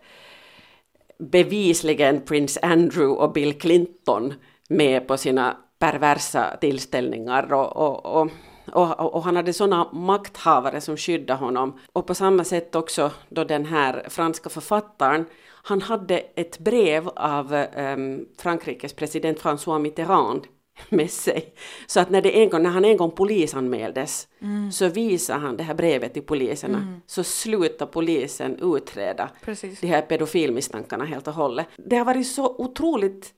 bevisligen 1.18 2.20
prins 2.20 2.58
Andrew 2.62 3.24
och 3.24 3.32
Bill 3.32 3.58
Clinton 3.58 4.34
med 4.68 5.08
på 5.08 5.16
sina 5.16 5.56
perversa 5.78 6.56
tillställningar 6.60 7.52
och, 7.52 7.76
och, 7.76 8.20
och, 8.20 8.30
och, 8.72 9.14
och 9.14 9.22
han 9.22 9.36
hade 9.36 9.52
sådana 9.52 9.92
makthavare 9.92 10.80
som 10.80 10.96
skyddade 10.96 11.40
honom. 11.40 11.78
Och 11.92 12.06
på 12.06 12.14
samma 12.14 12.44
sätt 12.44 12.74
också 12.74 13.10
då 13.28 13.44
den 13.44 13.64
här 13.64 14.06
franska 14.08 14.50
författaren, 14.50 15.24
han 15.62 15.82
hade 15.82 16.18
ett 16.18 16.58
brev 16.58 17.08
av 17.08 17.52
um, 17.76 18.26
Frankrikes 18.38 18.92
president 18.92 19.38
François 19.40 19.78
Mitterrand 19.78 20.46
med 20.88 21.10
sig. 21.10 21.54
Så 21.86 22.00
att 22.00 22.10
när, 22.10 22.22
det 22.22 22.42
en 22.42 22.50
gång, 22.50 22.62
när 22.62 22.70
han 22.70 22.84
en 22.84 22.96
gång 22.96 23.10
polisanmäldes 23.10 24.26
Mm. 24.42 24.72
så 24.72 24.88
visade 24.88 25.38
han 25.40 25.56
det 25.56 25.62
här 25.62 25.74
brevet 25.74 26.12
till 26.12 26.22
poliserna. 26.22 27.00
Så 27.06 27.24
slutade 27.24 27.90
polisen 27.92 28.58
utreda 28.76 29.30
Precis. 29.44 29.80
de 29.80 29.86
här 29.86 30.02
pedofilmisstankarna 30.02 31.04
helt 31.04 31.28
och 31.28 31.34
hållet. 31.34 31.66
Det 31.76 31.96
har 31.96 32.04
varit 32.04 32.26
så 32.26 32.54
otroligt 32.58 33.34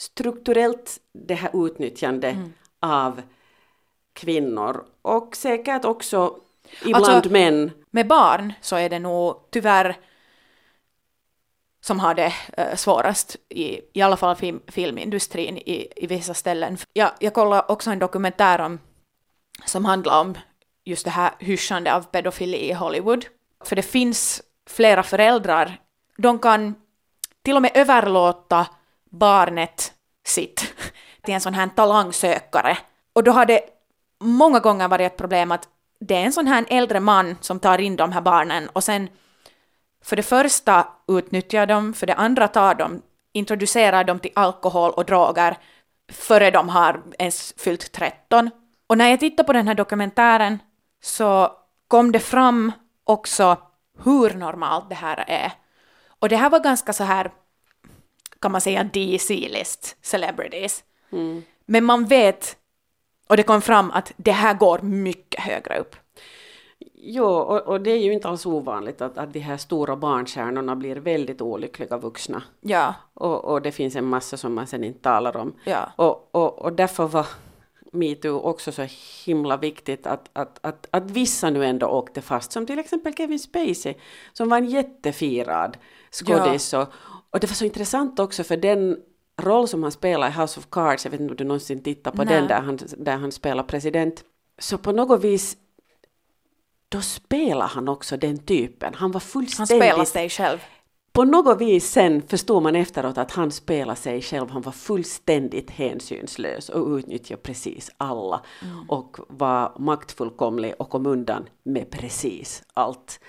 strukturellt 0.00 0.96
det 1.12 1.34
här 1.34 1.66
utnyttjande 1.66 2.28
Mm. 2.28 2.52
av 2.80 3.22
kvinnor 4.16 4.84
och 5.02 5.36
säkert 5.36 5.84
också 5.84 6.36
ibland 6.84 7.04
Alltså- 7.04 7.30
män. 7.30 7.70
Med 7.90 8.06
barn 8.06 8.52
så 8.60 8.76
är 8.76 8.88
det 8.88 8.98
nog 8.98 9.36
tyvärr 9.50 9.96
som 11.80 12.00
har 12.00 12.14
det 12.14 12.32
eh, 12.56 12.74
svårast, 12.74 13.36
i, 13.48 13.80
i 13.92 14.02
alla 14.02 14.16
fall 14.16 14.36
film, 14.36 14.60
filmindustrin 14.68 15.58
i, 15.58 15.92
i 15.96 16.06
vissa 16.06 16.34
ställen. 16.34 16.78
Jag, 16.92 17.10
jag 17.20 17.34
kollade 17.34 17.62
också 17.68 17.90
en 17.90 17.98
dokumentär 17.98 18.60
om, 18.60 18.78
som 19.64 19.84
handlar 19.84 20.20
om 20.20 20.34
just 20.84 21.04
det 21.04 21.10
här 21.10 21.30
hyschande 21.38 21.94
av 21.94 22.02
pedofili 22.02 22.70
i 22.70 22.72
Hollywood. 22.72 23.26
För 23.64 23.76
det 23.76 23.82
finns 23.82 24.42
flera 24.70 25.02
föräldrar, 25.02 25.80
de 26.16 26.38
kan 26.38 26.74
till 27.42 27.56
och 27.56 27.62
med 27.62 27.70
överlåta 27.74 28.66
barnet 29.10 29.92
sitt 30.24 30.74
till 31.22 31.34
en 31.34 31.40
sån 31.40 31.54
här 31.54 31.68
talangsökare. 31.76 32.78
Och 33.12 33.24
då 33.24 33.32
har 33.32 33.46
det 33.46 33.60
många 34.20 34.58
gånger 34.58 34.88
varit 34.88 35.12
ett 35.12 35.18
problem 35.18 35.52
att 35.52 35.68
det 36.00 36.14
är 36.14 36.24
en 36.24 36.32
sån 36.32 36.46
här 36.46 36.64
äldre 36.68 37.00
man 37.00 37.36
som 37.40 37.60
tar 37.60 37.78
in 37.78 37.96
de 37.96 38.12
här 38.12 38.20
barnen 38.20 38.68
och 38.68 38.84
sen 38.84 39.08
för 40.04 40.16
det 40.16 40.22
första 40.22 40.86
utnyttjar 41.08 41.66
dem, 41.66 41.94
för 41.94 42.06
det 42.06 42.14
andra 42.14 42.48
tar 42.48 42.74
dem, 42.74 43.02
introducerar 43.32 44.04
dem 44.04 44.18
till 44.18 44.30
alkohol 44.34 44.90
och 44.90 45.04
droger 45.04 45.56
före 46.12 46.50
de 46.50 46.68
har 46.68 47.02
ens 47.18 47.54
fyllt 47.56 47.92
13. 47.92 48.50
Och 48.86 48.98
när 48.98 49.10
jag 49.10 49.20
tittade 49.20 49.46
på 49.46 49.52
den 49.52 49.68
här 49.68 49.74
dokumentären 49.74 50.58
så 51.02 51.52
kom 51.88 52.12
det 52.12 52.20
fram 52.20 52.72
också 53.04 53.56
hur 54.04 54.34
normalt 54.34 54.88
det 54.88 54.94
här 54.94 55.24
är. 55.26 55.52
Och 56.18 56.28
det 56.28 56.36
här 56.36 56.50
var 56.50 56.60
ganska 56.60 56.92
så 56.92 57.04
här, 57.04 57.30
kan 58.40 58.52
man 58.52 58.60
säga, 58.60 58.84
DC-list 58.84 59.96
celebrities. 60.02 60.84
Men 61.66 61.84
man 61.84 62.04
vet, 62.04 62.56
och 63.26 63.36
det 63.36 63.42
kom 63.42 63.62
fram 63.62 63.90
att 63.90 64.12
det 64.16 64.32
här 64.32 64.54
går 64.54 64.78
mycket 64.78 65.40
högre 65.40 65.78
upp. 65.78 65.96
Jo, 66.94 67.24
och, 67.24 67.60
och 67.62 67.80
det 67.80 67.90
är 67.90 67.98
ju 67.98 68.12
inte 68.12 68.28
alls 68.28 68.46
ovanligt 68.46 69.00
att, 69.00 69.18
att 69.18 69.32
de 69.32 69.38
här 69.38 69.56
stora 69.56 69.96
barnstjärnorna 69.96 70.76
blir 70.76 70.96
väldigt 70.96 71.40
olyckliga 71.42 71.96
vuxna. 71.96 72.42
Ja, 72.60 72.94
Och, 73.14 73.44
och 73.44 73.62
det 73.62 73.72
finns 73.72 73.96
en 73.96 74.04
massa 74.04 74.36
som 74.36 74.54
man 74.54 74.66
sen 74.66 74.84
inte 74.84 75.00
talar 75.00 75.36
om. 75.36 75.54
ja. 75.64 75.92
Och, 75.96 76.28
och, 76.32 76.58
och 76.58 76.72
därför 76.72 77.06
var 77.06 77.26
metoo 77.92 78.40
också 78.40 78.72
så 78.72 78.86
himla 79.26 79.56
viktigt 79.56 80.06
att, 80.06 80.30
att, 80.32 80.58
att, 80.60 80.86
att 80.90 81.10
vissa 81.10 81.50
nu 81.50 81.64
ändå 81.64 81.86
åkte 81.86 82.22
fast, 82.22 82.52
som 82.52 82.66
till 82.66 82.78
exempel 82.78 83.14
Kevin 83.14 83.38
Spacey, 83.38 83.94
som 84.32 84.48
var 84.48 84.56
en 84.56 84.66
jättefirad 84.70 85.76
skådis. 86.12 86.74
Och, 86.74 86.88
och 87.30 87.40
det 87.40 87.46
var 87.46 87.54
så 87.54 87.64
intressant 87.64 88.20
också 88.20 88.44
för 88.44 88.56
den 88.56 88.96
roll 89.42 89.68
som 89.68 89.82
han 89.82 89.92
spelar 89.92 90.28
i 90.28 90.32
House 90.32 90.60
of 90.60 90.66
Cards, 90.70 91.04
jag 91.04 91.10
vet 91.10 91.20
inte 91.20 91.30
om 91.30 91.36
du 91.36 91.44
någonsin 91.44 91.82
tittar 91.82 92.10
på 92.10 92.24
Nej. 92.24 92.34
den 92.34 92.48
där 92.48 92.60
han, 92.60 92.78
där 92.98 93.16
han 93.16 93.32
spelar 93.32 93.62
president, 93.62 94.24
så 94.58 94.78
på 94.78 94.92
något 94.92 95.24
vis 95.24 95.56
då 96.88 97.00
spelar 97.00 97.66
han 97.66 97.88
också 97.88 98.16
den 98.16 98.38
typen. 98.38 98.94
Han 98.94 99.10
var 99.10 99.20
Han 99.20 99.28
fullständigt 99.28 99.76
spelar 99.76 100.04
sig 100.04 100.28
själv. 100.30 100.58
på 101.12 101.24
något 101.24 101.60
vis 101.60 101.90
sen 101.90 102.22
förstår 102.22 102.60
man 102.60 102.76
efteråt 102.76 103.18
att 103.18 103.30
han 103.30 103.50
spelar 103.50 103.94
sig 103.94 104.22
själv, 104.22 104.50
han 104.50 104.62
var 104.62 104.72
fullständigt 104.72 105.70
hänsynslös 105.70 106.68
och 106.68 106.88
utnyttjade 106.96 107.42
precis 107.42 107.90
alla 107.96 108.42
och 108.88 109.16
var 109.28 109.72
maktfullkomlig 109.78 110.74
och 110.78 110.90
kom 110.90 111.06
undan 111.06 111.48
med 111.62 111.90
precis 111.90 112.62
allt. 112.74 113.20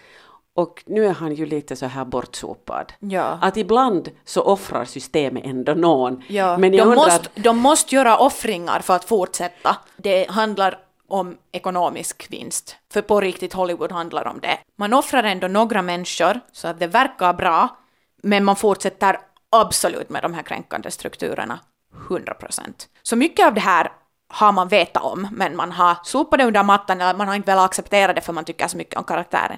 Och 0.57 0.83
nu 0.85 1.05
är 1.05 1.13
han 1.13 1.35
ju 1.35 1.45
lite 1.45 1.75
så 1.75 1.85
här 1.85 2.05
bortsopad. 2.05 2.93
Ja. 2.99 3.39
Att 3.41 3.57
ibland 3.57 4.09
så 4.25 4.41
offrar 4.41 4.85
systemet 4.85 5.45
ändå 5.45 5.73
någon. 5.73 6.23
Ja, 6.27 6.57
Men 6.57 6.71
de, 6.71 6.77
jag 6.77 6.87
undrar, 6.87 7.05
måste, 7.05 7.29
de 7.35 7.57
måste 7.57 7.95
göra 7.95 8.17
offringar 8.17 8.79
för 8.79 8.95
att 8.95 9.05
fortsätta. 9.05 9.77
Det 9.97 10.29
handlar 10.29 10.79
om 11.07 11.37
ekonomisk 11.51 12.27
vinst. 12.29 12.75
För 12.93 13.01
på 13.01 13.21
riktigt 13.21 13.53
Hollywood 13.53 13.91
handlar 13.91 14.27
om 14.27 14.39
det. 14.41 14.57
Man 14.75 14.93
offrar 14.93 15.23
ändå 15.23 15.47
några 15.47 15.81
människor 15.81 16.39
så 16.51 16.67
att 16.67 16.79
det 16.79 16.87
verkar 16.87 17.33
bra, 17.33 17.77
men 18.23 18.43
man 18.43 18.55
fortsätter 18.55 19.19
absolut 19.49 20.09
med 20.09 20.23
de 20.23 20.33
här 20.33 20.43
kränkande 20.43 20.91
strukturerna. 20.91 21.59
100%. 22.09 22.61
Så 23.03 23.15
mycket 23.15 23.47
av 23.47 23.53
det 23.53 23.61
här 23.61 23.91
har 24.29 24.51
man 24.51 24.67
vetat 24.67 25.03
om, 25.03 25.27
men 25.31 25.55
man 25.55 25.71
har 25.71 25.97
sopat 26.03 26.39
det 26.39 26.45
under 26.45 26.63
mattan 26.63 27.01
eller 27.01 27.13
man 27.13 27.27
har 27.27 27.35
inte 27.35 27.51
velat 27.51 27.65
acceptera 27.65 28.13
det 28.13 28.21
för 28.21 28.33
man 28.33 28.45
tycker 28.45 28.67
så 28.67 28.77
mycket 28.77 28.95
om 28.97 29.03
karaktären. 29.03 29.57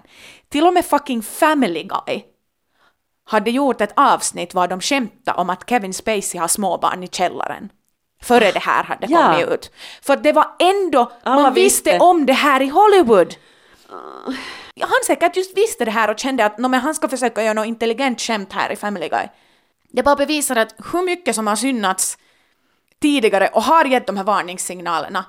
Till 0.50 0.68
och 0.68 0.74
med 0.74 0.86
fucking 0.86 1.22
Family 1.24 1.84
Guy 1.84 2.24
hade 3.26 3.52
gjort 3.52 3.82
ett 3.82 3.94
avsnitt 3.96 4.54
var 4.54 4.68
de 4.68 4.82
skämtade 4.82 5.38
om 5.42 5.50
att 5.50 5.70
Kevin 5.70 5.94
Spacey 5.94 6.40
har 6.40 6.48
småbarn 6.48 7.04
i 7.04 7.08
källaren. 7.08 7.70
Före 8.22 8.52
det 8.52 8.60
här 8.60 8.84
hade 8.84 9.08
Ja. 9.10 9.22
kommit 9.24 9.48
ut. 9.50 9.72
För 10.02 10.16
det 10.18 10.32
var 10.32 10.48
ändå, 10.60 11.12
Alla 11.24 11.42
man 11.42 11.54
visste 11.54 11.90
visste. 11.92 12.06
om 12.06 12.26
det 12.26 12.34
här 12.34 12.62
i 12.62 12.68
Hollywood. 12.68 13.36
Ja, 14.76 14.86
han 14.86 15.00
säkert 15.08 15.36
just 15.36 15.58
visste 15.58 15.86
det 15.86 15.92
här 15.92 16.10
och 16.10 16.20
kände 16.20 16.46
att 16.46 16.58
"Nå, 16.58 16.68
men 16.68 16.80
han 16.80 16.96
ska 16.96 17.08
försöka 17.08 17.44
göra 17.44 17.54
något 17.54 17.66
intelligent 17.68 18.22
skämt 18.22 18.54
här 18.54 18.70
i 18.72 18.76
Family 18.76 19.10
Guy. 19.10 19.28
Det 19.92 20.04
bara 20.04 20.16
bevisar 20.16 20.56
att 20.56 20.76
hur 20.94 21.02
mycket 21.06 21.36
som 21.36 21.48
har 21.48 21.56
synnats 21.56 22.18
tidigare 23.02 23.48
och 23.54 23.64
har 23.64 23.86
gett 23.86 24.08
de 24.08 24.18
här 24.18 24.24
varningssignalerna. 24.24 25.26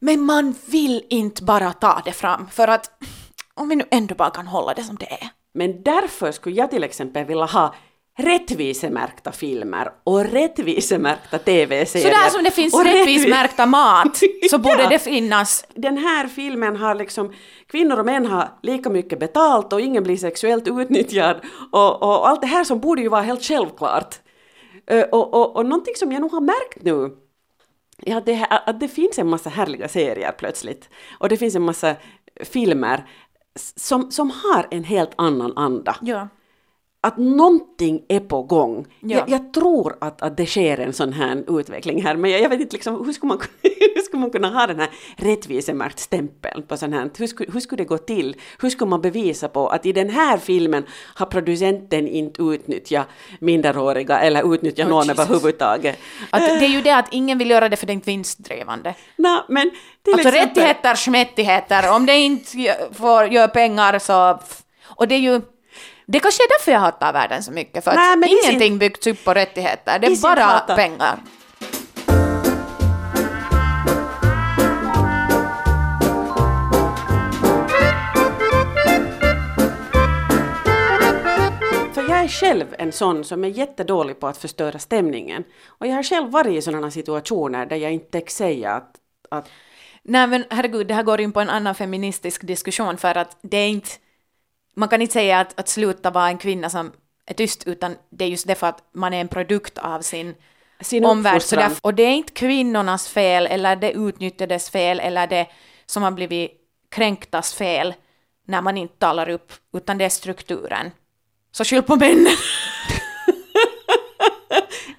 Men 0.00 0.20
man 0.20 0.54
vill 0.66 1.04
inte 1.10 1.42
bara 1.44 1.72
ta 1.72 2.02
det 2.04 2.12
fram 2.12 2.48
för 2.50 2.68
att 2.68 2.90
om 3.54 3.68
vi 3.68 3.76
nu 3.76 3.84
ändå 3.90 4.14
bara 4.14 4.30
kan 4.30 4.46
hålla 4.46 4.74
det 4.74 4.82
som 4.84 4.96
det 4.96 5.12
är. 5.12 5.28
Men 5.54 5.82
därför 5.82 6.32
skulle 6.32 6.56
jag 6.56 6.70
till 6.70 6.84
exempel 6.84 7.24
vilja 7.24 7.44
ha 7.44 7.74
rättvisemärkta 8.18 9.32
filmer 9.32 9.90
och 10.04 10.24
rättvisemärkta 10.24 11.38
tv-serier. 11.38 12.10
Sådär 12.10 12.30
som 12.30 12.44
det 12.44 12.50
finns 12.50 12.74
och 12.74 12.80
rättvi- 12.80 12.94
rättvismärkta 12.98 13.66
mat 13.66 14.20
så 14.50 14.58
borde 14.58 14.82
Ja. 14.82 14.88
det 14.88 14.98
finnas. 14.98 15.64
Den 15.74 15.98
här 15.98 16.28
filmen 16.28 16.76
har 16.76 16.94
liksom, 16.94 17.32
kvinnor 17.70 17.98
och 17.98 18.06
män 18.06 18.26
har 18.26 18.48
lika 18.62 18.90
mycket 18.90 19.20
betalt 19.20 19.72
och 19.72 19.80
ingen 19.80 20.02
blir 20.02 20.16
sexuellt 20.16 20.68
utnyttjad 20.68 21.36
och, 21.72 22.02
och 22.02 22.28
allt 22.28 22.40
det 22.40 22.46
här 22.46 22.64
som 22.64 22.80
borde 22.80 23.02
ju 23.02 23.08
vara 23.08 23.22
helt 23.22 23.42
självklart. 23.44 24.14
Eh, 24.88 25.02
och, 25.02 25.34
och, 25.34 25.56
och 25.56 25.66
någonting 25.66 25.94
som 25.96 26.12
jag 26.12 26.20
nog 26.20 26.32
har 26.32 26.40
märkt 26.40 26.82
nu 26.82 27.16
är 28.02 28.16
att 28.16 28.26
det, 28.26 28.46
att 28.66 28.80
det 28.80 28.88
finns 28.88 29.18
en 29.18 29.28
massa 29.28 29.50
härliga 29.50 29.88
serier 29.88 30.32
plötsligt 30.32 30.88
och 31.18 31.28
det 31.28 31.36
finns 31.36 31.54
en 31.54 31.62
massa 31.62 31.96
filmer 32.40 33.08
som, 33.76 34.10
som 34.10 34.30
har 34.30 34.66
en 34.70 34.84
helt 34.84 35.10
annan 35.16 35.52
anda 35.56 35.96
Ja 36.00 36.28
att 37.00 37.16
någonting 37.18 38.02
är 38.08 38.20
på 38.20 38.42
gång. 38.42 38.86
Ja. 39.00 39.16
Jag, 39.18 39.28
jag 39.30 39.52
tror 39.52 39.96
att, 40.00 40.22
att 40.22 40.36
det 40.36 40.46
sker 40.46 40.78
en 40.80 40.92
sån 40.92 41.12
här 41.12 41.58
utveckling 41.60 42.02
här, 42.02 42.16
men 42.16 42.30
jag, 42.30 42.40
jag 42.40 42.48
vet 42.48 42.60
inte 42.60 42.76
liksom, 42.76 43.04
hur 43.06 43.12
ska 43.12 43.26
man, 43.26 43.40
hur 43.62 44.02
skulle 44.02 44.20
man 44.20 44.30
kunna 44.30 44.48
ha 44.48 44.66
den 44.66 44.78
här 44.80 44.90
rättvisemärkt-stämpeln 45.16 46.62
på 46.68 46.76
sånt 46.76 46.94
här? 46.94 47.10
Hur 47.18 47.26
skulle, 47.26 47.52
hur 47.52 47.60
skulle 47.60 47.82
det 47.82 47.88
gå 47.88 47.98
till? 47.98 48.36
Hur 48.60 48.70
skulle 48.70 48.88
man 48.90 49.00
bevisa 49.00 49.48
på 49.48 49.68
att 49.68 49.86
i 49.86 49.92
den 49.92 50.10
här 50.10 50.38
filmen 50.38 50.84
har 51.14 51.26
producenten 51.26 52.08
inte 52.08 52.42
utnyttjat 52.42 53.06
minderåriga 53.40 54.20
eller 54.20 54.54
utnyttjat 54.54 54.86
Oh, 54.86 54.90
någon 54.90 55.06
Jesus. 55.06 55.18
överhuvudtaget? 55.18 55.98
Att 56.30 56.40
det 56.60 56.66
är 56.66 56.68
ju 56.68 56.80
det 56.82 56.96
att 56.96 57.08
ingen 57.12 57.38
vill 57.38 57.50
göra 57.50 57.68
det 57.68 57.76
för 57.76 57.86
det 57.86 57.90
är 57.92 57.94
inte 57.94 58.10
vinstdrivande. 58.10 58.94
Nå, 59.16 59.44
men 59.48 59.70
till 60.04 60.12
Alltså 60.14 60.28
exempel- 60.28 60.46
rättigheter, 60.48 60.94
smättigheter, 60.94 61.92
om 61.94 62.06
det 62.06 62.16
inte 62.16 62.76
får 62.92 63.24
göra 63.24 63.48
pengar 63.48 63.98
så... 63.98 64.38
Och 64.84 65.08
det 65.08 65.14
är 65.14 65.18
ju... 65.18 65.40
Det 66.10 66.20
kanske 66.20 66.42
är 66.42 66.48
därför 66.58 66.72
jag 66.72 66.80
hatar 66.80 67.12
världen 67.12 67.42
så 67.42 67.52
mycket, 67.52 67.84
för 67.84 67.90
att 67.90 67.96
Nej, 67.96 68.16
men 68.16 68.28
i 68.28 68.32
sin- 68.32 68.50
ingenting 68.50 68.78
byggts 68.78 69.06
upp 69.06 69.24
på 69.24 69.34
rättigheter, 69.34 69.98
det 69.98 70.06
är 70.06 70.22
bara 70.22 70.42
hata- 70.44 70.76
pengar. 70.76 71.18
Jag 81.94 82.20
är 82.24 82.28
själv 82.28 82.74
en 82.78 82.92
sån 82.92 83.24
som 83.24 83.44
är 83.44 83.48
jättedålig 83.48 84.20
på 84.20 84.26
att 84.26 84.36
förstöra 84.36 84.78
stämningen. 84.78 85.44
Och 85.66 85.86
jag 85.86 85.94
har 85.94 86.02
själv 86.02 86.30
varit 86.30 86.52
i 86.52 86.62
sådana 86.62 86.90
situationer 86.90 87.66
där 87.66 87.76
jag 87.76 87.92
inte 87.92 88.10
tänker 88.10 88.30
säga 88.32 88.72
att, 88.72 88.90
att 89.30 89.48
Nej 90.02 90.26
men 90.26 90.44
herregud, 90.50 90.86
det 90.86 90.94
här 90.94 91.02
går 91.02 91.20
in 91.20 91.32
på 91.32 91.40
en 91.40 91.50
annan 91.50 91.74
feministisk 91.74 92.46
diskussion 92.46 92.96
för 92.98 93.14
att 93.18 93.36
det 93.42 93.56
är 93.56 93.68
inte... 93.68 93.88
Man 94.78 94.88
kan 94.88 95.02
inte 95.02 95.12
säga 95.12 95.40
att, 95.40 95.60
att 95.60 95.68
sluta 95.68 96.10
vara 96.10 96.28
en 96.28 96.38
kvinna 96.38 96.70
som 96.70 96.92
är 97.26 97.34
tyst, 97.34 97.66
utan 97.66 97.96
det 98.10 98.24
är 98.24 98.28
just 98.28 98.46
det 98.46 98.54
för 98.54 98.66
att 98.66 98.82
man 98.94 99.14
är 99.14 99.20
en 99.20 99.28
produkt 99.28 99.78
av 99.78 100.00
sin, 100.00 100.34
Sin 100.80 101.04
omvärld. 101.04 101.42
Så 101.42 101.56
därför, 101.56 101.78
och 101.82 101.94
det 101.94 102.02
är 102.02 102.14
inte 102.14 102.32
kvinnornas 102.32 103.08
fel, 103.08 103.46
eller 103.46 103.76
det 103.76 103.92
utnyttjades 103.92 104.70
fel, 104.70 105.00
eller 105.00 105.26
det 105.26 105.46
som 105.86 106.02
har 106.02 106.10
blivit 106.10 106.50
kränktas 106.90 107.54
fel 107.54 107.94
när 108.46 108.62
man 108.62 108.76
inte 108.76 108.98
talar 108.98 109.28
upp, 109.28 109.52
utan 109.72 109.98
det 109.98 110.04
är 110.04 110.08
strukturen. 110.08 110.90
Så 111.52 111.64
skyll 111.64 111.82
på 111.82 111.96
männen. 111.96 112.26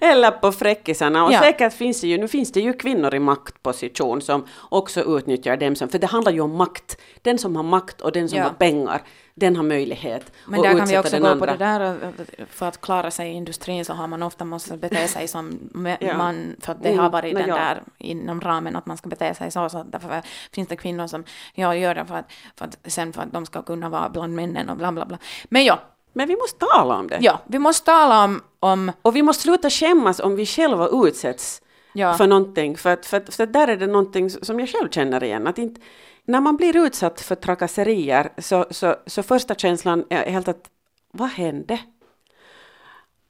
Eller 0.00 0.30
på 0.30 0.52
fräckisarna. 0.52 1.24
Och 1.24 1.32
Ja. 1.32 1.40
säkert 1.40 1.72
finns 1.72 2.00
det 2.00 2.06
ju, 2.08 2.18
nu 2.18 2.28
finns 2.28 2.52
det 2.52 2.60
ju 2.60 2.72
kvinnor 2.72 3.14
i 3.14 3.18
maktposition 3.18 4.20
som 4.20 4.46
också 4.70 5.00
utnyttjar 5.18 5.56
dem 5.56 5.76
som, 5.76 5.88
för 5.88 5.98
det 5.98 6.06
handlar 6.06 6.32
ju 6.32 6.40
om 6.40 6.56
makt. 6.56 7.00
Den 7.22 7.38
som 7.38 7.56
har 7.56 7.62
makt 7.62 8.00
och 8.00 8.12
den 8.12 8.28
som 8.28 8.38
Ja. 8.38 8.44
har 8.44 8.50
pengar, 8.50 9.02
den 9.34 9.56
har 9.56 9.62
möjlighet 9.62 10.32
Men 10.46 10.62
där 10.62 10.78
kan 10.78 10.88
vi 10.88 10.98
också 10.98 11.18
gå 11.18 11.26
andra. 11.26 11.38
på 11.46 11.52
det 11.52 11.64
där, 11.64 11.80
och- 11.94 12.48
för 12.50 12.66
att 12.68 12.80
klara 12.80 13.10
sig 13.10 13.28
i 13.30 13.32
industrin 13.32 13.84
så 13.84 13.92
har 13.92 14.06
man 14.06 14.22
ofta 14.22 14.44
måste 14.44 14.76
bete 14.76 15.08
sig 15.08 15.28
som 15.28 15.58
Ja. 16.00 16.16
man, 16.16 16.56
för 16.60 16.72
att 16.72 16.82
det 16.82 16.88
Mm, 16.88 17.00
har 17.00 17.10
varit 17.10 17.34
den 17.34 17.48
där 17.48 17.82
inom 17.98 18.40
ramen 18.40 18.76
att 18.76 18.86
man 18.86 18.96
ska 18.96 19.08
bete 19.08 19.34
sig 19.34 19.50
så, 19.50 19.68
så 19.68 19.82
därför 19.82 20.22
finns 20.52 20.68
det 20.68 20.76
kvinnor 20.76 21.06
som 21.06 21.24
ja, 21.54 21.74
gör 21.74 21.94
det 21.94 22.04
för 22.06 22.14
att, 22.14 22.32
för 22.56 22.64
att 22.64 22.78
sen 22.84 23.12
för 23.12 23.22
att 23.22 23.32
de 23.32 23.46
ska 23.46 23.62
kunna 23.62 23.88
vara 23.88 24.08
bland 24.08 24.34
männen 24.34 24.68
och 24.68 24.76
bla 24.76 24.92
bla 24.92 25.06
bla. 25.06 25.18
Men 25.48 25.64
ja, 25.64 25.78
Men 26.12 26.28
vi 26.28 26.36
måste 26.36 26.66
tala 26.66 26.98
om 26.98 27.06
det. 27.08 27.18
ja 27.20 27.40
vi 27.46 27.58
måste 27.58 27.86
tala 27.86 28.24
om, 28.24 28.42
om 28.60 28.92
Och 29.02 29.16
vi 29.16 29.22
måste 29.22 29.42
sluta 29.42 29.70
skämmas 29.70 30.20
om 30.20 30.36
vi 30.36 30.46
själva 30.46 30.88
utsätts 30.92 31.62
Ja. 31.92 32.14
för 32.14 32.26
någonting. 32.26 32.76
För, 32.76 32.90
att, 32.90 33.06
för, 33.06 33.16
att, 33.16 33.34
för 33.34 33.44
att 33.44 33.52
där 33.52 33.68
är 33.68 33.76
det 33.76 33.86
någonting 33.86 34.30
som 34.30 34.60
jag 34.60 34.68
själv 34.68 34.90
känner 34.90 35.24
igen. 35.24 35.46
Att 35.46 35.58
inte, 35.58 35.80
när 36.24 36.40
man 36.40 36.56
blir 36.56 36.76
utsatt 36.76 37.20
för 37.20 37.34
trakasserier 37.34 38.32
så, 38.38 38.66
så, 38.70 38.96
så 39.06 39.22
första 39.22 39.54
känslan 39.54 40.04
är 40.10 40.30
helt 40.30 40.48
att 40.48 40.70
vad 41.12 41.28
hände? 41.28 41.80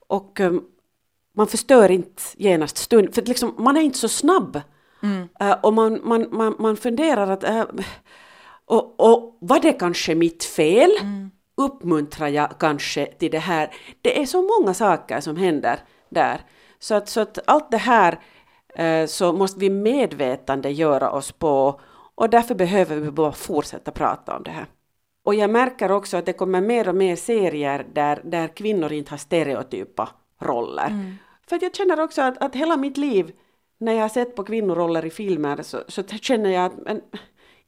Och 0.08 0.40
um, 0.40 0.64
man 1.36 1.46
förstör 1.46 1.90
inte 1.90 2.22
genast 2.36 2.76
stund, 2.76 3.14
för 3.14 3.22
liksom, 3.22 3.54
man 3.58 3.76
är 3.76 3.80
inte 3.80 3.98
så 3.98 4.08
snabb. 4.08 4.60
Eh, 5.40 5.52
och 5.62 5.74
man, 5.74 6.00
man, 6.04 6.26
man, 6.30 6.54
man 6.58 6.76
funderar 6.76 7.30
att 7.30 7.44
eh, 7.44 7.64
och, 8.64 9.00
och 9.00 9.38
var 9.40 9.60
det 9.60 9.72
kanske 9.72 10.14
mitt 10.14 10.44
fel? 10.44 10.90
Uppmuntrar 11.60 12.28
jag 12.28 12.58
kanske 12.58 13.06
till 13.06 13.30
det 13.30 13.38
här? 13.38 13.74
Det 14.02 14.20
är 14.22 14.26
så 14.26 14.42
många 14.42 14.74
saker 14.74 15.20
som 15.20 15.36
händer 15.36 15.80
där. 16.08 16.40
Så 16.78 16.94
att, 16.94 17.08
så 17.08 17.20
att 17.20 17.38
allt 17.46 17.70
det 17.70 17.76
här 17.76 18.20
eh, 18.74 19.06
så 19.06 19.32
måste 19.32 19.60
vi 19.60 19.70
medvetande 19.70 20.70
göra 20.70 21.10
oss 21.10 21.32
på 21.32 21.80
och 22.14 22.30
därför 22.30 22.54
behöver 22.54 22.96
vi 22.96 23.10
bara 23.10 23.32
fortsätta 23.32 23.90
prata 23.90 24.36
om 24.36 24.42
det 24.42 24.50
här. 24.50 24.66
Och 25.24 25.34
jag 25.34 25.50
märker 25.50 25.92
också 25.92 26.16
att 26.16 26.26
det 26.26 26.32
kommer 26.32 26.60
mer 26.60 26.88
och 26.88 26.94
mer 26.94 27.16
serier 27.16 27.86
där, 27.92 28.20
där 28.24 28.48
kvinnor 28.48 28.92
inte 28.92 29.10
har 29.10 29.18
stereotypa 29.18 30.08
roller. 30.40 31.16
För 31.48 31.56
att 31.56 31.62
jag 31.62 31.74
känner 31.74 32.00
också 32.00 32.22
att, 32.22 32.38
att 32.38 32.54
hela 32.54 32.76
mitt 32.76 32.96
liv 32.96 33.32
när 33.78 33.92
jag 33.92 34.00
har 34.00 34.08
sett 34.08 34.36
på 34.36 34.44
kvinnoroller 34.44 35.04
i 35.04 35.10
filmer 35.10 35.62
så, 35.62 35.78
så 35.88 36.02
känner 36.02 36.50
jag 36.50 36.64
att 36.64 36.76
men, 36.84 37.00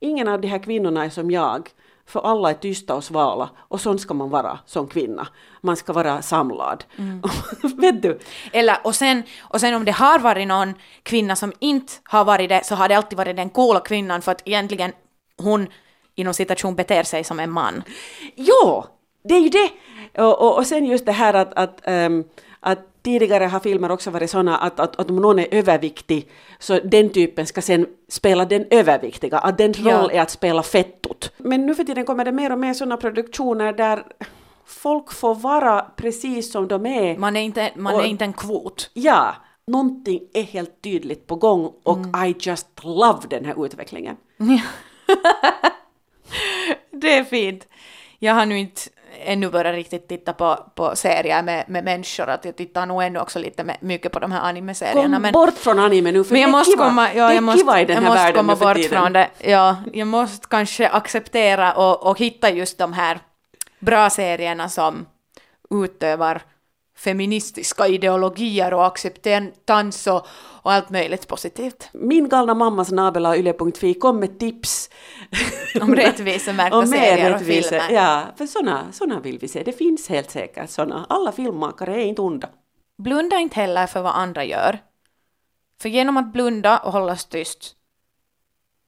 ingen 0.00 0.28
av 0.28 0.40
de 0.40 0.48
här 0.48 0.62
kvinnorna 0.62 1.04
är 1.04 1.10
som 1.10 1.30
jag. 1.30 1.68
För 2.06 2.20
alla 2.20 2.50
är 2.50 2.54
tysta 2.54 2.94
och 2.94 3.04
svala 3.04 3.50
och 3.58 3.80
sån 3.80 3.98
ska 3.98 4.14
man 4.14 4.30
vara 4.30 4.58
som 4.66 4.86
kvinna. 4.86 5.28
Man 5.60 5.76
ska 5.76 5.92
vara 5.92 6.22
samlad. 6.22 6.84
Vet 7.76 8.02
du? 8.02 8.18
Eller, 8.52 8.76
och, 8.84 8.94
sen, 8.94 9.22
och 9.40 9.60
sen 9.60 9.74
om 9.74 9.84
det 9.84 9.92
har 9.92 10.18
varit 10.18 10.48
någon 10.48 10.74
kvinna 11.02 11.36
som 11.36 11.52
inte 11.58 11.92
har 12.04 12.24
varit 12.24 12.48
det, 12.48 12.66
så 12.66 12.74
har 12.74 12.88
det 12.88 12.94
alltid 12.94 13.16
varit 13.16 13.36
den 13.36 13.50
coola 13.50 13.80
kvinnan, 13.80 14.22
för 14.22 14.32
att 14.32 14.42
egentligen 14.44 14.92
hon 15.38 15.66
inom 16.14 16.34
citation 16.34 16.74
beter 16.74 17.02
sig 17.02 17.24
som 17.24 17.40
en 17.40 17.50
man. 17.50 17.82
Jo, 18.34 18.84
det 19.22 19.34
är 19.34 19.40
ju 19.40 19.48
det! 19.48 19.70
Och, 20.22 20.42
och, 20.42 20.56
och 20.58 20.66
sen 20.66 20.84
just 20.86 21.06
det 21.06 21.12
här 21.12 21.34
att, 21.34 21.54
att, 21.54 21.80
ehm, 21.84 22.24
att 22.60 22.78
tidigare 23.02 23.44
har 23.44 23.60
filmer 23.60 23.90
också 23.90 24.10
varit 24.10 24.30
sådana 24.30 24.56
att, 24.58 24.80
att, 24.80 24.96
att 25.00 25.10
om 25.10 25.16
någon 25.16 25.38
är 25.38 25.46
överviktig 25.50 26.28
så 26.58 26.78
den 26.84 27.10
typen 27.10 27.46
ska 27.46 27.62
sen 27.62 27.86
spela 28.08 28.44
den 28.44 28.66
överviktiga, 28.70 29.38
att 29.38 29.58
den 29.58 29.72
roll 29.74 29.86
Ja. 29.92 30.10
är 30.10 30.20
att 30.20 30.30
spela 30.30 30.62
fettot. 30.62 31.32
Men 31.38 31.66
nu 31.66 31.74
för 31.74 31.84
tiden 31.84 32.04
kommer 32.04 32.24
det 32.24 32.32
mer 32.32 32.52
och 32.52 32.58
mer 32.58 32.74
sådana 32.74 32.96
produktioner 32.96 33.72
där 33.72 34.02
folk 34.66 35.12
får 35.12 35.34
vara 35.34 35.82
precis 35.96 36.52
som 36.52 36.68
de 36.68 36.86
är. 36.86 37.18
Man 37.18 37.36
är 37.36 37.40
inte, 37.40 37.70
man 37.76 37.94
Och- 37.94 38.02
är 38.02 38.06
inte 38.06 38.24
en 38.24 38.32
kvot. 38.32 38.90
Ja, 38.94 39.34
någonting 39.66 40.20
är 40.34 40.42
helt 40.42 40.82
tydligt 40.82 41.26
på 41.26 41.36
gång 41.36 41.72
och 41.82 41.96
Mm. 41.98 42.24
I 42.30 42.34
just 42.40 42.66
love 42.84 43.18
den 43.30 43.44
här 43.44 43.64
utvecklingen. 43.66 44.16
Det 46.90 47.14
är 47.16 47.24
fint. 47.24 47.66
Jag 48.24 48.34
har 48.34 48.46
nu 48.46 48.58
inte 48.58 48.80
ännu 49.24 49.50
börjat 49.50 49.74
riktigt 49.74 50.08
titta 50.08 50.32
på, 50.32 50.58
på 50.74 50.96
serier 50.96 51.42
med, 51.42 51.64
med 51.68 51.84
människor, 51.84 52.28
att 52.28 52.44
jag 52.44 52.56
tittar 52.56 52.86
nog 52.86 53.02
ännu 53.02 53.18
också 53.18 53.38
lite 53.38 53.64
med, 53.64 53.76
mycket 53.80 54.12
på 54.12 54.18
de 54.18 54.32
här 54.32 54.40
anime-serierna. 54.40 55.16
Kom 55.16 55.22
Men, 55.22 55.32
bort 55.32 55.54
från 55.54 55.78
anime 55.78 56.12
nu 56.12 56.24
för 56.24 56.32
men 56.32 56.40
jag 56.40 56.48
det 56.48 56.50
är 56.50 56.52
måste 56.52 56.72
kiva. 56.72 56.84
komma, 56.84 57.14
ja, 57.14 57.34
jag 57.34 57.42
måste, 57.42 57.58
kiva 57.58 57.80
i 57.80 57.84
den 57.84 57.94
jag 57.94 58.02
här 58.02 58.08
måste 58.08 58.22
världen 58.22 58.36
komma 58.36 58.56
bort 58.56 58.76
tiden. 58.76 58.90
från 58.90 59.12
det. 59.12 59.28
Ja, 59.38 59.76
jag 59.92 60.06
måste 60.08 60.46
kanske 60.48 60.88
acceptera 60.88 61.72
och, 61.72 62.06
och 62.06 62.18
hitta 62.18 62.50
just 62.50 62.78
de 62.78 62.92
här 62.92 63.18
bra 63.78 64.10
serierna 64.10 64.68
som 64.68 65.06
utövar 65.70 66.40
feministiska 66.96 67.88
ideologier 67.88 68.74
och 68.74 68.86
acceptans 68.86 70.06
och, 70.06 70.26
och 70.62 70.72
allt 70.72 70.90
möjligt 70.90 71.28
positivt. 71.28 71.88
Min 71.92 72.28
galna 72.28 72.54
mamma 72.54 72.84
snabela 72.84 73.36
yle.fi 73.36 73.94
kom 73.94 74.20
med 74.20 74.38
tips. 74.38 74.90
Om 75.80 75.94
rättvisemärkta 75.94 76.78
Om 76.78 76.86
serier 76.86 77.34
och 77.34 77.40
rättvisa. 77.40 77.68
filmer. 77.68 77.90
Ja, 77.90 78.24
för 78.36 78.46
såna, 78.46 78.92
såna 78.92 79.20
vill 79.20 79.38
vi 79.38 79.48
se. 79.48 79.62
Det 79.62 79.72
finns 79.72 80.08
helt 80.08 80.30
säkert 80.30 80.70
såna. 80.70 81.06
Alla 81.08 81.32
filmmakare 81.32 81.94
är 81.94 82.04
inte 82.04 82.22
onda. 82.22 82.48
Blunda 82.98 83.38
inte 83.38 83.56
heller 83.60 83.86
för 83.86 84.02
vad 84.02 84.14
andra 84.14 84.44
gör. 84.44 84.78
För 85.80 85.88
genom 85.88 86.16
att 86.16 86.32
blunda 86.32 86.78
och 86.78 86.92
hålla 86.92 87.12
oss 87.12 87.24
tyst 87.24 87.76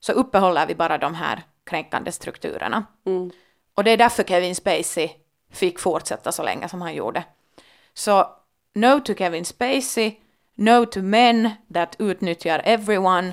så 0.00 0.12
uppehåller 0.12 0.66
vi 0.66 0.74
bara 0.74 0.98
de 0.98 1.14
här 1.14 1.42
kränkande 1.66 2.12
strukturerna. 2.12 2.84
Mm. 3.06 3.30
Och 3.74 3.84
det 3.84 3.90
är 3.90 3.96
därför 3.96 4.22
Kevin 4.22 4.54
Spacey 4.54 5.10
fick 5.52 5.78
fortsätta 5.78 6.32
så 6.32 6.42
länge 6.42 6.68
som 6.68 6.82
han 6.82 6.94
gjorde. 6.94 7.24
Så 7.94 8.26
no 8.74 9.00
to 9.00 9.14
Kevin 9.14 9.44
Spacey, 9.44 10.12
no 10.56 10.86
to 10.86 11.02
men 11.02 11.50
that 11.74 11.96
utnyttjar 11.98 12.62
everyone. 12.64 13.32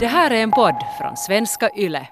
Det 0.00 0.06
här 0.06 0.30
är 0.30 0.42
en 0.42 0.50
podd 0.50 0.84
från 0.98 1.16
svenska 1.16 1.70
YLE. 1.76 2.08